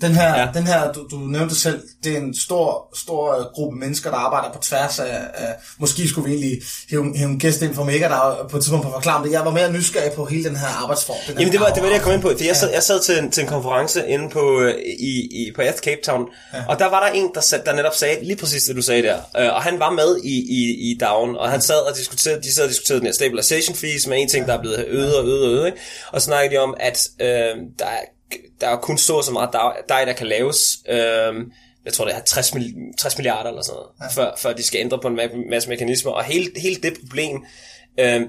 Den 0.00 0.12
her, 0.14 0.40
Ja. 0.40 0.48
den 0.54 0.66
her 0.66 0.92
du, 0.92 1.06
du 1.10 1.16
nævnte 1.18 1.54
selv, 1.54 1.82
det 2.04 2.12
er 2.12 2.18
en 2.18 2.34
stor, 2.40 2.96
stor 2.96 3.52
gruppe 3.54 3.78
mennesker, 3.78 4.10
der 4.10 4.16
arbejder 4.16 4.52
på 4.52 4.62
tværs 4.62 4.98
af, 4.98 5.18
af 5.34 5.54
måske 5.78 6.08
skulle 6.08 6.28
vi 6.28 6.34
egentlig 6.36 6.62
hive, 6.90 7.16
hive 7.16 7.28
en 7.28 7.38
gæst 7.38 7.62
ind 7.62 7.74
fra 7.74 7.84
Mega, 7.84 8.08
der 8.08 8.46
på 8.50 8.56
et 8.56 8.62
tidspunkt 8.62 8.86
på 8.86 8.92
forklare 8.92 9.24
det. 9.24 9.32
Jeg 9.32 9.44
var 9.44 9.50
mere 9.50 9.72
nysgerrig 9.72 10.12
på 10.12 10.24
hele 10.24 10.44
den 10.44 10.56
her 10.56 10.66
arbejdsform. 10.82 11.16
Den 11.28 11.38
Jamen 11.38 11.52
det 11.52 11.60
var, 11.60 11.66
det 11.70 11.82
var 11.82 11.88
det, 11.88 11.94
jeg 11.94 12.02
kom 12.02 12.12
ind 12.12 12.22
på, 12.22 12.28
for 12.28 12.34
jeg 12.38 12.46
Ja. 12.46 12.54
sad, 12.54 12.70
jeg 12.72 12.82
sad 12.82 13.00
til, 13.00 13.18
en, 13.18 13.30
til 13.30 13.42
en 13.42 13.48
konference 13.48 14.08
inde 14.08 14.30
på, 14.30 14.60
øh, 14.60 14.74
i, 14.98 15.12
i, 15.46 15.52
på 15.56 15.62
Earth 15.62 15.78
Cape 15.78 16.00
Town, 16.04 16.26
ja. 16.54 16.58
og 16.68 16.78
der 16.78 16.86
var 16.90 17.00
der 17.06 17.12
en, 17.12 17.30
der, 17.34 17.40
sat, 17.40 17.66
der 17.66 17.72
netop 17.74 17.94
sagde 17.94 18.24
lige 18.24 18.36
præcis 18.36 18.62
det, 18.64 18.76
du 18.76 18.82
sagde 18.82 19.02
der, 19.02 19.16
øh, 19.38 19.54
og 19.54 19.62
han 19.62 19.78
var 19.78 19.90
med 19.90 20.20
i, 20.24 20.34
i, 20.50 20.90
i 20.90 20.98
Down, 21.00 21.36
og 21.36 21.50
han 21.50 21.60
sad 21.60 21.90
og 21.90 21.96
diskuterede, 21.96 22.42
de 22.42 22.54
sad 22.54 22.62
og 22.64 22.68
diskuterede 22.70 23.00
den 23.00 23.06
her 23.06 23.12
stabilization 23.14 23.76
fees, 23.76 24.06
med 24.06 24.18
en 24.22 24.28
ting, 24.28 24.46
der 24.46 24.54
er 24.54 24.60
blevet 24.60 24.84
øget 24.88 25.16
og 25.16 25.24
øget 25.26 25.44
og 25.46 25.50
øget, 25.52 25.66
ikke? 25.66 25.78
og 26.12 26.22
snakkede 26.22 26.54
de 26.54 26.58
om, 26.58 26.74
at 26.80 27.08
øh, 27.20 27.28
der, 27.78 27.84
er, 27.84 28.00
der 28.60 28.68
er 28.68 28.76
kun 28.76 28.98
så 28.98 29.22
så 29.22 29.32
meget 29.32 29.50
dej, 29.88 30.04
der 30.04 30.12
kan 30.12 30.26
laves, 30.26 30.78
øh, 30.88 31.34
jeg 31.84 31.92
tror 31.92 32.04
det 32.04 32.14
er 32.14 32.20
60, 32.20 32.54
mil- 32.54 32.74
60 32.98 33.18
milliarder 33.18 33.50
eller 33.50 33.62
sådan 33.62 33.76
noget, 33.76 33.88
ja. 34.00 34.22
før, 34.22 34.36
før 34.38 34.52
de 34.52 34.62
skal 34.62 34.80
ændre 34.80 34.98
på 35.02 35.08
en 35.08 35.20
ma- 35.20 35.50
masse 35.50 35.68
mekanismer, 35.68 36.12
og 36.12 36.24
hele, 36.24 36.50
hele 36.56 36.76
det 36.76 36.98
problem, 37.00 37.44
øh, 38.00 38.22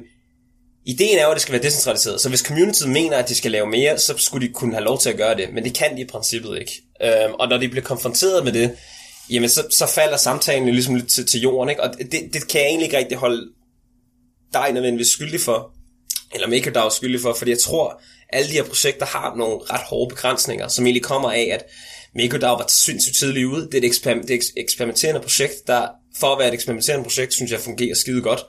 Ideen 0.86 1.18
er 1.18 1.24
jo, 1.24 1.30
at 1.30 1.34
det 1.34 1.42
skal 1.42 1.52
være 1.52 1.64
decentraliseret, 1.64 2.22
så 2.22 2.30
hvis 2.30 2.40
communityet 2.40 2.90
mener, 2.90 3.18
at 3.18 3.30
de 3.30 3.36
skal 3.36 3.52
lave 3.52 3.68
mere, 3.68 3.98
så 4.00 4.18
skulle 4.18 4.48
de 4.48 4.54
kunne 4.54 4.74
have 4.74 4.84
lov 4.84 5.00
til 5.00 5.10
at 5.10 5.18
gøre 5.18 5.36
det, 5.36 5.54
men 5.54 5.64
det 5.64 5.74
kan 5.74 5.96
de 5.96 6.02
i 6.02 6.06
princippet 6.06 6.60
ikke. 6.60 6.82
Øhm, 7.04 7.34
og 7.34 7.48
når 7.48 7.58
de 7.58 7.70
bliver 7.70 7.84
konfronteret 7.84 8.44
med 8.44 8.52
det, 8.52 8.76
jamen 9.30 9.50
så, 9.50 9.68
så 9.70 9.86
falder 9.88 10.18
samtalen 10.18 10.68
jo 10.68 10.74
ligesom 10.74 10.96
lidt 10.96 11.10
til, 11.10 11.26
til 11.26 11.42
jorden, 11.42 11.70
ikke? 11.70 11.84
og 11.84 11.94
det, 11.98 12.30
det 12.34 12.48
kan 12.48 12.62
jeg 12.62 12.68
egentlig 12.68 12.86
ikke 12.86 12.98
rigtig 12.98 13.18
holde 13.18 13.50
dig 14.54 14.72
nødvendigvis 14.74 15.08
skyldig 15.08 15.40
for, 15.40 15.74
eller 16.34 16.48
MakerDAO 16.48 16.90
skyldig 16.90 17.22
for, 17.22 17.34
fordi 17.34 17.52
jeg 17.52 17.60
tror, 17.60 18.02
alle 18.34 18.48
de 18.48 18.54
her 18.54 18.64
projekter 18.64 19.06
har 19.06 19.36
nogle 19.38 19.56
ret 19.56 19.82
hårde 19.90 20.10
begrænsninger, 20.16 20.68
som 20.68 20.86
egentlig 20.86 21.04
kommer 21.04 21.32
af, 21.32 21.50
at 21.54 21.64
MakerDAO 22.16 22.56
var 22.56 22.66
sindssygt 22.68 23.18
tidligt 23.18 23.46
ude. 23.46 23.66
Det 23.66 23.74
er 23.74 23.78
et, 23.78 23.86
eksperim- 23.92 24.22
det 24.22 24.32
er 24.32 24.36
et 24.36 24.42
eks- 24.44 24.54
eksperimenterende 24.58 25.22
projekt, 25.22 25.54
der 25.68 25.88
for 26.20 26.28
at 26.34 26.40
være 26.40 26.48
et 26.48 26.54
eksperimenterende 26.54 27.04
projekt, 27.04 27.34
synes 27.34 27.52
jeg 27.52 27.60
fungerer 27.60 27.96
skide 27.96 28.22
godt. 28.22 28.40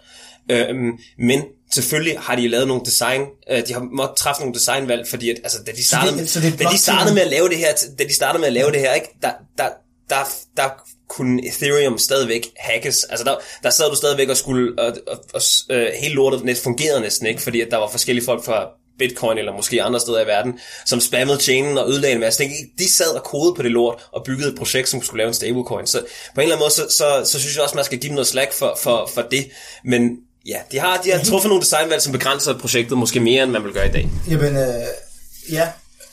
Øhm, 0.50 0.90
men 1.18 1.42
selvfølgelig 1.74 2.18
har 2.18 2.36
de 2.36 2.48
lavet 2.48 2.68
nogle 2.68 2.82
design, 2.86 3.22
øh, 3.50 3.66
de 3.68 3.72
har 3.72 3.80
måttet 3.92 4.16
træffe 4.16 4.40
nogle 4.40 4.54
designvalg, 4.54 5.08
fordi 5.08 5.30
at, 5.30 5.36
altså, 5.44 5.58
da 5.66 5.72
de 5.72 5.84
startede, 5.86 6.18
det- 6.18 6.30
så 6.30 6.40
det 6.40 6.58
da 6.58 6.64
de 6.64 6.78
startede 6.78 7.14
med 7.14 7.22
at 7.22 7.28
lave 7.30 7.48
det 7.48 7.58
her, 7.58 7.68
da 7.98 8.04
de 8.04 8.14
startede 8.14 8.40
med 8.40 8.46
at 8.46 8.52
lave 8.52 8.72
det 8.72 8.80
her, 8.80 8.94
ikke, 8.94 9.08
der, 9.22 9.32
der, 9.58 9.68
der, 10.10 10.24
der 10.56 10.68
kunne 11.08 11.46
Ethereum 11.46 11.98
stadigvæk 11.98 12.46
hackes. 12.58 13.04
Altså 13.04 13.24
der, 13.24 13.36
der 13.62 13.70
sad 13.70 13.90
du 13.90 13.96
stadigvæk 13.96 14.28
og 14.28 14.36
skulle, 14.36 14.78
og, 14.82 14.96
og, 15.08 15.24
og 15.34 15.40
øh, 15.70 15.86
hele 16.00 16.14
lortet 16.14 16.44
næsten 16.44 16.62
fungerede 16.64 17.00
næsten 17.00 17.26
ikke, 17.26 17.42
fordi 17.42 17.60
at 17.60 17.68
der 17.70 17.76
var 17.76 17.88
forskellige 17.88 18.24
folk 18.24 18.44
fra 18.44 18.66
Bitcoin 19.02 19.38
eller 19.38 19.52
måske 19.52 19.82
andre 19.82 20.00
steder 20.00 20.20
i 20.20 20.26
verden, 20.26 20.58
som 20.86 21.00
spammede 21.00 21.40
chainen 21.40 21.78
og 21.78 21.90
ødelagde 21.90 22.14
en 22.14 22.20
masse 22.20 22.42
ting. 22.42 22.52
De 22.78 22.88
sad 22.92 23.14
og 23.14 23.24
kodede 23.24 23.54
på 23.54 23.62
det 23.62 23.70
lort 23.70 24.08
og 24.12 24.24
byggede 24.24 24.48
et 24.48 24.58
projekt, 24.58 24.88
som 24.88 25.02
skulle 25.02 25.18
lave 25.18 25.28
en 25.28 25.34
stablecoin. 25.34 25.86
Så 25.86 25.98
på 26.34 26.40
en 26.40 26.42
eller 26.42 26.56
anden 26.56 26.64
måde, 26.64 26.70
så, 26.70 26.96
så, 26.98 27.30
så 27.32 27.40
synes 27.40 27.56
jeg 27.56 27.62
også, 27.64 27.74
man 27.74 27.84
skal 27.84 27.98
give 27.98 28.08
dem 28.08 28.14
noget 28.14 28.26
slack 28.26 28.52
for, 28.52 28.78
for, 28.82 29.10
for 29.14 29.22
det. 29.22 29.50
Men 29.84 30.16
ja, 30.46 30.58
de 30.72 30.78
har, 30.78 31.02
de 31.04 31.10
har 31.10 31.24
truffet 31.24 31.48
nogle 31.48 31.62
designvalg, 31.62 32.02
som 32.02 32.12
begrænser 32.12 32.58
projektet 32.58 32.98
måske 32.98 33.20
mere, 33.20 33.42
end 33.42 33.52
man 33.52 33.64
vil 33.64 33.72
gøre 33.72 33.88
i 33.88 33.92
dag. 33.92 34.10
Jamen, 34.30 34.56
øh, 34.56 34.86
ja. 35.52 35.68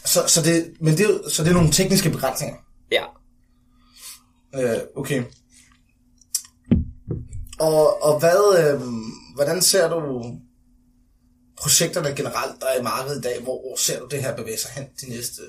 Så, 0.05 0.23
så, 0.27 0.41
det, 0.41 0.65
men 0.81 0.97
det, 0.97 1.21
så 1.31 1.43
det 1.43 1.49
er 1.49 1.53
nogle 1.53 1.71
tekniske 1.71 2.09
begrænsninger. 2.09 2.55
Ja. 2.91 3.03
Øh, 4.55 4.79
okay. 4.95 5.23
Og, 7.59 8.03
og 8.03 8.19
hvad, 8.19 8.59
øh, 8.59 8.81
hvordan 9.35 9.61
ser 9.61 9.89
du 9.89 10.23
projekterne 11.61 12.15
generelt, 12.15 12.61
der 12.61 12.67
er 12.67 12.79
i 12.79 12.83
markedet 12.83 13.17
i 13.17 13.21
dag? 13.21 13.41
Hvor, 13.41 13.61
hvor 13.61 13.75
ser 13.77 13.99
du 13.99 14.07
det 14.11 14.21
her 14.21 14.35
bevæge 14.35 14.57
sig 14.57 14.71
hen 14.71 14.85
de 15.01 15.09
næste... 15.09 15.41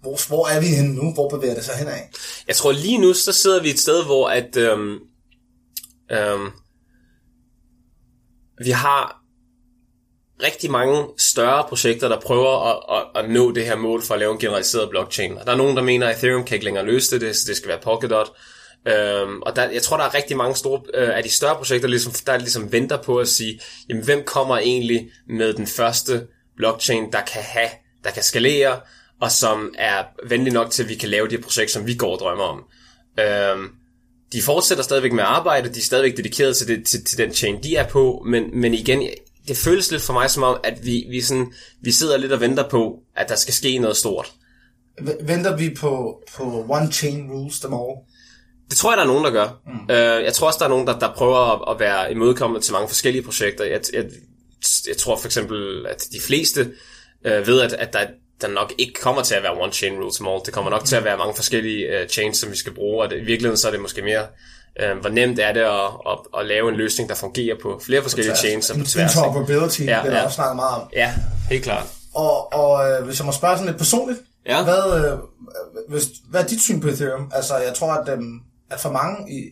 Hvor, 0.00 0.28
hvor 0.28 0.48
er 0.48 0.60
vi 0.60 0.66
henne 0.66 0.94
nu? 0.94 1.14
Hvor 1.14 1.28
bevæger 1.28 1.54
det 1.54 1.64
sig 1.64 1.76
hen 1.76 1.88
af? 1.88 2.10
Jeg 2.48 2.56
tror 2.56 2.72
lige 2.72 2.98
nu, 2.98 3.14
så 3.14 3.32
sidder 3.32 3.62
vi 3.62 3.70
et 3.70 3.78
sted, 3.78 4.04
hvor 4.04 4.28
at 4.28 4.56
øhm, 4.56 4.98
øhm, 6.12 6.50
vi 8.64 8.70
har 8.70 9.24
rigtig 10.42 10.70
mange 10.70 11.06
større 11.18 11.64
projekter, 11.68 12.08
der 12.08 12.20
prøver 12.20 12.70
at, 12.70 13.00
at, 13.16 13.24
at 13.24 13.30
nå 13.30 13.52
det 13.52 13.66
her 13.66 13.76
mål 13.76 14.02
for 14.02 14.14
at 14.14 14.20
lave 14.20 14.32
en 14.32 14.38
generaliseret 14.38 14.90
blockchain. 14.90 15.38
Og 15.38 15.46
der 15.46 15.52
er 15.52 15.56
nogen, 15.56 15.76
der 15.76 15.82
mener, 15.82 16.08
at 16.08 16.16
Ethereum 16.16 16.44
kan 16.44 16.54
ikke 16.54 16.64
længere 16.64 16.84
løse 16.84 17.10
det, 17.10 17.20
det, 17.20 17.36
det 17.46 17.56
skal 17.56 17.68
være 17.68 17.80
Polkadot. 17.82 18.32
Øhm, 18.88 19.42
og 19.42 19.56
der, 19.56 19.70
jeg 19.70 19.82
tror, 19.82 19.96
der 19.96 20.04
er 20.04 20.14
rigtig 20.14 20.36
mange 20.36 20.56
store 20.56 20.80
øh, 20.94 21.16
af 21.16 21.22
de 21.22 21.28
større 21.28 21.56
projekter, 21.56 21.88
ligesom, 21.88 22.12
der 22.26 22.36
ligesom 22.36 22.72
venter 22.72 23.02
på 23.02 23.16
at 23.18 23.28
sige, 23.28 23.60
jamen, 23.88 24.04
hvem 24.04 24.22
kommer 24.26 24.58
egentlig 24.58 25.10
med 25.28 25.52
den 25.52 25.66
første 25.66 26.26
blockchain, 26.56 27.12
der 27.12 27.20
kan 27.20 27.42
have, 27.42 27.68
der 28.04 28.10
kan 28.10 28.22
skalere, 28.22 28.80
og 29.20 29.32
som 29.32 29.74
er 29.78 30.04
venlig 30.28 30.52
nok 30.52 30.70
til, 30.70 30.82
at 30.82 30.88
vi 30.88 30.94
kan 30.94 31.08
lave 31.08 31.28
de 31.28 31.38
projekt, 31.38 31.70
som 31.70 31.86
vi 31.86 31.94
går 31.94 32.12
og 32.12 32.18
drømmer 32.18 32.44
om. 32.44 32.64
Øhm, 33.20 33.68
de 34.32 34.42
fortsætter 34.42 34.84
stadigvæk 34.84 35.12
med 35.12 35.22
at 35.22 35.28
arbejde, 35.28 35.68
de 35.74 35.78
er 35.78 35.82
stadigvæk 35.82 36.16
dedikeret 36.16 36.56
til, 36.56 36.68
det, 36.68 36.86
til, 36.86 37.04
til 37.04 37.18
den 37.18 37.34
chain, 37.34 37.62
de 37.62 37.76
er 37.76 37.88
på, 37.88 38.22
men, 38.26 38.60
men 38.60 38.74
igen, 38.74 39.08
det 39.48 39.56
føles 39.56 39.90
lidt 39.90 40.02
for 40.02 40.12
mig 40.12 40.30
som 40.30 40.42
om, 40.42 40.60
at 40.64 40.86
vi, 40.86 41.06
vi, 41.10 41.20
sådan, 41.20 41.52
vi 41.80 41.92
sidder 41.92 42.16
lidt 42.16 42.32
og 42.32 42.40
venter 42.40 42.68
på, 42.68 42.98
at 43.16 43.28
der 43.28 43.36
skal 43.36 43.54
ske 43.54 43.78
noget 43.78 43.96
stort. 43.96 44.32
V- 45.00 45.26
Venter 45.26 45.56
vi 45.56 45.74
på, 45.74 46.22
på 46.36 46.66
one 46.68 46.92
chain 46.92 47.30
rules 47.30 47.60
dem 47.60 47.74
all? 47.74 47.96
Det 48.70 48.76
tror 48.78 48.90
jeg, 48.92 48.96
der 48.96 49.02
er 49.02 49.06
nogen, 49.08 49.24
der 49.24 49.30
gør. 49.30 49.48
Mm. 49.66 49.94
Øh, 49.94 50.24
jeg 50.24 50.32
tror 50.32 50.46
også, 50.46 50.58
der 50.58 50.64
er 50.64 50.68
nogen, 50.68 50.86
der, 50.86 50.98
der 50.98 51.12
prøver 51.16 51.38
at, 51.68 51.74
at 51.74 51.80
være 51.80 52.12
imødekommende 52.12 52.64
til 52.66 52.72
mange 52.72 52.88
forskellige 52.88 53.22
projekter. 53.22 53.64
Jeg, 53.64 53.80
jeg, 53.92 54.04
jeg 54.88 54.96
tror 54.96 55.16
for 55.16 55.26
eksempel, 55.26 55.86
at 55.86 56.04
de 56.12 56.20
fleste 56.26 56.72
øh, 57.24 57.46
ved, 57.46 57.60
at, 57.60 57.72
at 57.72 57.92
der, 57.92 58.06
der 58.40 58.48
nok 58.48 58.72
ikke 58.78 58.92
kommer 59.00 59.22
til 59.22 59.34
at 59.34 59.42
være 59.42 59.60
one 59.62 59.72
chain 59.72 59.94
rule 60.02 60.12
som 60.14 60.28
all. 60.28 60.40
Det 60.46 60.54
kommer 60.54 60.70
nok 60.70 60.84
til 60.84 60.96
at 60.96 61.04
være 61.04 61.16
mange 61.18 61.34
forskellige 61.36 62.00
øh, 62.00 62.08
chains, 62.08 62.38
som 62.38 62.50
vi 62.50 62.56
skal 62.56 62.74
bruge, 62.74 63.02
og 63.04 63.10
det, 63.10 63.16
i 63.16 63.24
virkeligheden 63.24 63.56
så 63.58 63.66
er 63.66 63.72
det 63.72 63.80
måske 63.80 64.02
mere, 64.02 64.26
øh, 64.80 64.98
hvor 65.00 65.08
nemt 65.10 65.38
er 65.38 65.52
det 65.52 65.60
at, 65.60 65.90
at, 66.12 66.18
at 66.40 66.46
lave 66.46 66.68
en 66.70 66.76
løsning, 66.76 67.08
der 67.08 67.14
fungerer 67.14 67.56
på 67.62 67.80
flere 67.86 68.02
forskellige 68.02 68.36
chains 68.36 68.70
og 68.70 68.78
på 68.78 68.84
tværs. 68.84 69.14
Interoperability, 69.14 69.80
Ja, 69.80 69.84
det 69.84 69.90
er 69.90 70.12
ja. 70.12 70.16
ja. 70.18 70.24
også 70.24 70.34
snakket 70.34 70.56
meget 70.56 70.74
om. 70.82 70.88
Ja, 70.92 71.14
helt 71.50 71.64
klart. 71.64 71.86
Og, 72.14 72.52
og 72.52 72.90
øh, 72.90 73.04
hvis 73.04 73.18
jeg 73.18 73.26
må 73.26 73.32
spørge 73.32 73.56
sådan 73.56 73.66
lidt 73.66 73.78
personligt, 73.78 74.18
Ja. 74.48 74.64
hvad, 74.64 75.04
øh, 75.04 75.18
hvis, 75.88 76.04
hvad 76.30 76.40
er 76.42 76.46
dit 76.46 76.60
syn 76.62 76.80
på 76.80 76.88
Ethereum? 76.88 77.30
Altså, 77.34 77.56
jeg 77.56 77.74
tror, 77.74 77.92
at, 77.92 78.08
øh, 78.08 78.18
at 78.70 78.80
for 78.80 78.92
mange, 78.92 79.32
i, 79.32 79.50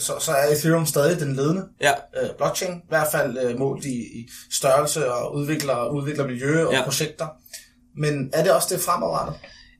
så, 0.00 0.12
så 0.20 0.32
er 0.32 0.52
Ethereum 0.52 0.86
stadig 0.86 1.20
den 1.20 1.36
ledende 1.36 1.64
Ja. 1.80 1.92
øh, 2.22 2.28
blockchain, 2.36 2.72
i 2.74 2.88
hvert 2.88 3.06
fald 3.12 3.38
øh, 3.38 3.58
målt 3.58 3.84
i, 3.84 3.96
i 4.18 4.28
størrelse 4.50 5.12
og 5.12 5.34
udvikler, 5.34 5.88
udvikler 5.90 6.26
miljø 6.26 6.64
og 6.66 6.72
Ja. 6.72 6.82
projekter. 6.84 7.26
Men 7.96 8.30
er 8.32 8.42
det 8.42 8.52
også 8.52 8.68
det 8.74 8.80
fremadrettet? 8.82 9.34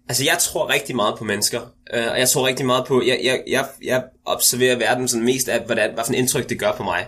Altså, 0.08 0.24
jeg 0.24 0.36
tror 0.40 0.72
rigtig 0.72 0.96
meget 0.96 1.18
på 1.18 1.24
mennesker, 1.24 1.60
øh, 1.94 2.06
og 2.10 2.18
jeg 2.18 2.28
tror 2.28 2.46
rigtig 2.46 2.66
meget 2.66 2.86
på, 2.86 3.02
jeg, 3.06 3.20
jeg, 3.24 3.42
jeg, 3.48 3.66
jeg 3.84 4.04
observerer 4.24 4.76
verden 4.78 5.08
sådan 5.08 5.24
mest 5.24 5.48
af, 5.48 5.60
hvordan, 5.66 5.94
hvad 5.94 6.04
for 6.04 6.12
en 6.12 6.18
indtryk 6.18 6.48
det 6.48 6.58
gør 6.58 6.72
på 6.72 6.82
mig. 6.82 7.06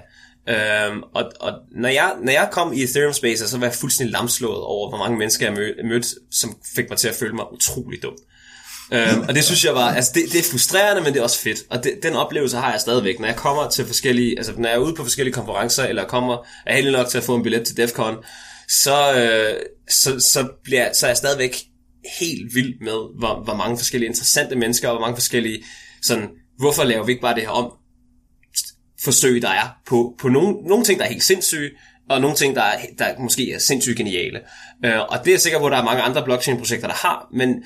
Øhm, 0.48 1.02
og 1.14 1.32
og 1.40 1.52
når, 1.70 1.88
jeg, 1.88 2.12
når 2.22 2.32
jeg 2.32 2.48
kom 2.52 2.72
i 2.72 2.82
Ethereum 2.82 3.12
Space, 3.12 3.48
så 3.48 3.58
var 3.58 3.66
jeg 3.66 3.74
fuldstændig 3.74 4.12
lamslået 4.12 4.60
over, 4.62 4.88
hvor 4.88 4.98
mange 4.98 5.18
mennesker 5.18 5.46
jeg 5.46 5.54
mød, 5.54 5.82
mødte, 5.84 6.08
som 6.30 6.56
fik 6.76 6.88
mig 6.88 6.98
til 6.98 7.08
at 7.08 7.14
føle 7.14 7.32
mig 7.34 7.52
utrolig 7.52 8.02
dum. 8.02 8.16
Øhm, 8.92 9.20
og 9.28 9.34
det 9.34 9.44
synes 9.44 9.64
jeg 9.64 9.74
var, 9.74 9.94
altså 9.94 10.10
det, 10.14 10.22
det 10.32 10.40
er 10.40 10.50
frustrerende, 10.50 11.02
men 11.02 11.12
det 11.12 11.18
er 11.18 11.22
også 11.22 11.40
fedt. 11.40 11.58
Og 11.70 11.84
det, 11.84 11.98
den 12.02 12.12
oplevelse 12.12 12.56
har 12.56 12.70
jeg 12.70 12.80
stadigvæk, 12.80 13.20
når 13.20 13.26
jeg 13.26 13.36
kommer 13.36 13.70
til 13.70 13.86
forskellige, 13.86 14.38
altså 14.38 14.52
når 14.56 14.68
jeg 14.68 14.74
er 14.76 14.80
ude 14.80 14.94
på 14.94 15.02
forskellige 15.02 15.34
konferencer, 15.34 15.84
eller 15.84 16.04
kommer, 16.04 16.46
er 16.66 16.74
heldig 16.74 16.92
nok 16.92 17.08
til 17.08 17.18
at 17.18 17.24
få 17.24 17.36
en 17.36 17.42
billet 17.42 17.66
til 17.66 17.76
DEFCON, 17.76 18.16
så, 18.68 19.14
øh, 19.14 19.60
så, 19.90 20.20
så, 20.20 20.48
bliver, 20.64 20.92
så 20.92 21.06
er 21.06 21.10
jeg 21.10 21.16
stadigvæk 21.16 21.56
helt 22.20 22.54
vild 22.54 22.74
med, 22.80 23.18
hvor, 23.18 23.44
hvor 23.44 23.54
mange 23.54 23.78
forskellige 23.78 24.08
interessante 24.08 24.56
mennesker, 24.56 24.88
og 24.88 24.94
hvor 24.94 25.06
mange 25.06 25.16
forskellige, 25.16 25.64
sådan, 26.02 26.28
hvorfor 26.58 26.84
laver 26.84 27.04
vi 27.04 27.12
ikke 27.12 27.22
bare 27.22 27.34
det 27.34 27.42
her 27.42 27.50
om, 27.50 27.72
forsøg, 29.04 29.42
der 29.42 29.50
er 29.50 29.76
på, 29.86 30.14
på 30.18 30.28
nogle, 30.28 30.52
nogle 30.52 30.84
ting, 30.84 30.98
der 30.98 31.04
er 31.04 31.10
helt 31.10 31.22
sindssyge, 31.22 31.70
og 32.10 32.20
nogle 32.20 32.36
ting, 32.36 32.54
der, 32.54 32.62
er, 32.62 32.78
der 32.98 33.18
måske 33.18 33.52
er 33.52 33.58
sindssygt 33.58 33.96
geniale. 33.96 34.40
Øh, 34.84 35.00
og 35.00 35.18
det 35.18 35.28
er 35.28 35.32
jeg 35.32 35.40
sikker 35.40 35.58
på, 35.58 35.66
at 35.66 35.72
der 35.72 35.78
er 35.78 35.84
mange 35.84 36.02
andre 36.02 36.24
blockchain-projekter, 36.24 36.88
der 36.88 36.94
har, 36.94 37.28
men 37.32 37.64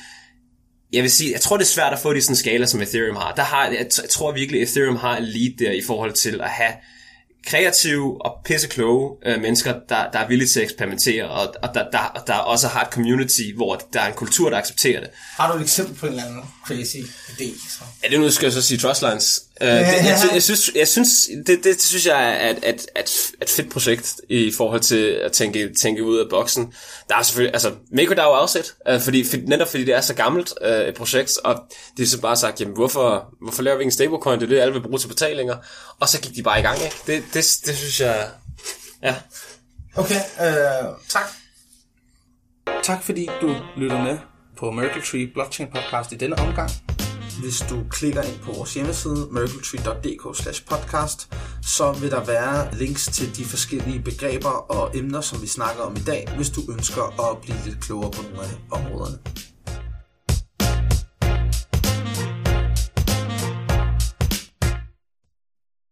jeg 0.92 1.02
vil 1.02 1.10
sige, 1.10 1.32
jeg 1.32 1.40
tror, 1.40 1.56
det 1.56 1.64
er 1.64 1.68
svært 1.68 1.92
at 1.92 1.98
få 1.98 2.14
de 2.14 2.22
sådan 2.22 2.36
skala, 2.36 2.66
som 2.66 2.82
Ethereum 2.82 3.16
har. 3.16 3.32
Der 3.34 3.42
har 3.42 3.66
jeg, 3.66 3.86
t- 3.94 4.02
jeg 4.02 4.10
tror 4.10 4.32
virkelig, 4.32 4.62
Ethereum 4.62 4.96
har 4.96 5.16
en 5.16 5.24
lead 5.24 5.52
der 5.58 5.70
i 5.72 5.82
forhold 5.86 6.12
til 6.12 6.40
at 6.40 6.50
have 6.50 6.72
kreative 7.46 8.26
og 8.26 8.32
pissekloge 8.44 9.16
øh, 9.26 9.40
mennesker, 9.40 9.72
der, 9.88 10.10
der 10.10 10.18
er 10.18 10.28
villige 10.28 10.48
til 10.48 10.60
at 10.60 10.64
eksperimentere, 10.64 11.28
og, 11.28 11.54
og 11.62 11.74
der, 11.74 11.90
der, 11.90 12.22
der 12.26 12.34
også 12.34 12.68
har 12.68 12.82
et 12.84 12.88
community, 12.92 13.42
hvor 13.56 13.76
der 13.92 14.00
er 14.00 14.06
en 14.08 14.14
kultur, 14.14 14.50
der 14.50 14.56
accepterer 14.56 15.00
det. 15.00 15.10
Har 15.36 15.52
du 15.52 15.58
et 15.58 15.62
eksempel 15.62 15.94
på 15.94 16.06
en 16.06 16.12
eller 16.12 16.24
anden 16.24 16.42
crazy 16.66 16.96
idé? 17.28 17.70
Så? 17.78 17.84
Ja, 18.04 18.08
det 18.08 18.20
nu 18.20 18.30
skal 18.30 18.46
jeg 18.46 18.52
så 18.52 18.62
sige 18.62 18.78
Trustlines. 18.78 19.42
Uh, 19.60 19.66
det, 19.66 19.76
jeg, 19.84 20.18
sy- 20.18 20.34
jeg, 20.34 20.42
synes, 20.42 20.70
jeg 20.74 20.88
synes, 20.88 21.08
det, 21.46 21.64
det, 21.64 21.64
det 21.64 21.82
synes 21.82 22.06
jeg 22.06 22.44
er 22.46 22.50
et, 22.50 22.58
et, 22.66 22.86
et, 22.98 23.32
et 23.42 23.50
fedt 23.50 23.70
projekt 23.72 24.14
i 24.28 24.52
forhold 24.56 24.80
til 24.80 25.06
at 25.06 25.32
tænke, 25.32 25.74
tænke 25.80 26.04
ud 26.04 26.18
af 26.18 26.24
boksen. 26.30 26.72
Der 27.08 27.16
er 27.16 27.22
selvfølgelig, 27.22 27.54
altså, 27.54 27.72
MakerDAO 27.92 28.32
er 28.32 28.36
også 28.36 28.58
et, 28.58 28.94
uh, 28.94 29.00
fordi, 29.00 29.24
for, 29.24 29.36
netop 29.46 29.68
fordi 29.70 29.84
det 29.84 29.94
er 29.94 30.00
så 30.00 30.14
gammelt 30.14 30.52
uh, 30.64 30.70
et 30.70 30.94
projekt, 30.94 31.32
og 31.44 31.54
de 31.96 32.02
har 32.02 32.06
så 32.06 32.20
bare 32.20 32.36
sagt, 32.36 32.60
jamen 32.60 32.74
hvorfor, 32.74 33.34
hvorfor 33.42 33.62
laver 33.62 33.76
vi 33.76 33.82
ikke 33.82 33.88
en 33.88 33.92
stablecoin, 33.92 34.40
det 34.40 34.44
er 34.44 34.48
det, 34.50 34.60
alle 34.60 34.72
vil 34.74 34.82
bruge 34.82 34.98
til 34.98 35.08
betalinger, 35.08 35.56
og 36.00 36.08
så 36.08 36.20
gik 36.20 36.36
de 36.36 36.42
bare 36.42 36.58
i 36.58 36.62
gang, 36.62 36.78
ikke? 36.82 36.96
Det, 37.06 37.22
det, 37.34 37.44
det 37.66 37.76
synes 37.76 38.00
jeg, 38.00 38.28
ja. 39.02 39.14
Okay, 39.96 40.20
øh, 40.40 40.88
tak. 41.08 41.22
Tak 42.82 43.02
fordi 43.04 43.28
du 43.40 43.56
lytter 43.76 44.02
med 44.02 44.18
på 44.58 44.70
Merkle 44.70 45.02
Tree 45.02 45.26
Blockchain 45.34 45.68
Podcast 45.74 46.12
i 46.12 46.16
denne 46.16 46.38
omgang. 46.38 46.70
Hvis 47.38 47.64
du 47.70 47.82
klikker 47.90 48.22
ind 48.22 48.38
på 48.40 48.52
vores 48.52 48.74
hjemmeside, 48.74 49.28
merkletree.dk 49.30 50.66
podcast, 50.68 51.28
så 51.62 51.92
vil 51.92 52.10
der 52.10 52.24
være 52.24 52.74
links 52.74 53.06
til 53.06 53.36
de 53.36 53.44
forskellige 53.44 54.00
begreber 54.00 54.48
og 54.48 54.96
emner, 54.96 55.20
som 55.20 55.42
vi 55.42 55.46
snakker 55.46 55.82
om 55.82 55.96
i 55.96 56.00
dag, 56.06 56.28
hvis 56.36 56.50
du 56.50 56.60
ønsker 56.72 57.30
at 57.30 57.38
blive 57.42 57.56
lidt 57.66 57.80
klogere 57.80 58.10
på 58.10 58.22
nogle 58.22 58.40
af 58.40 58.54
områderne. 58.70 59.18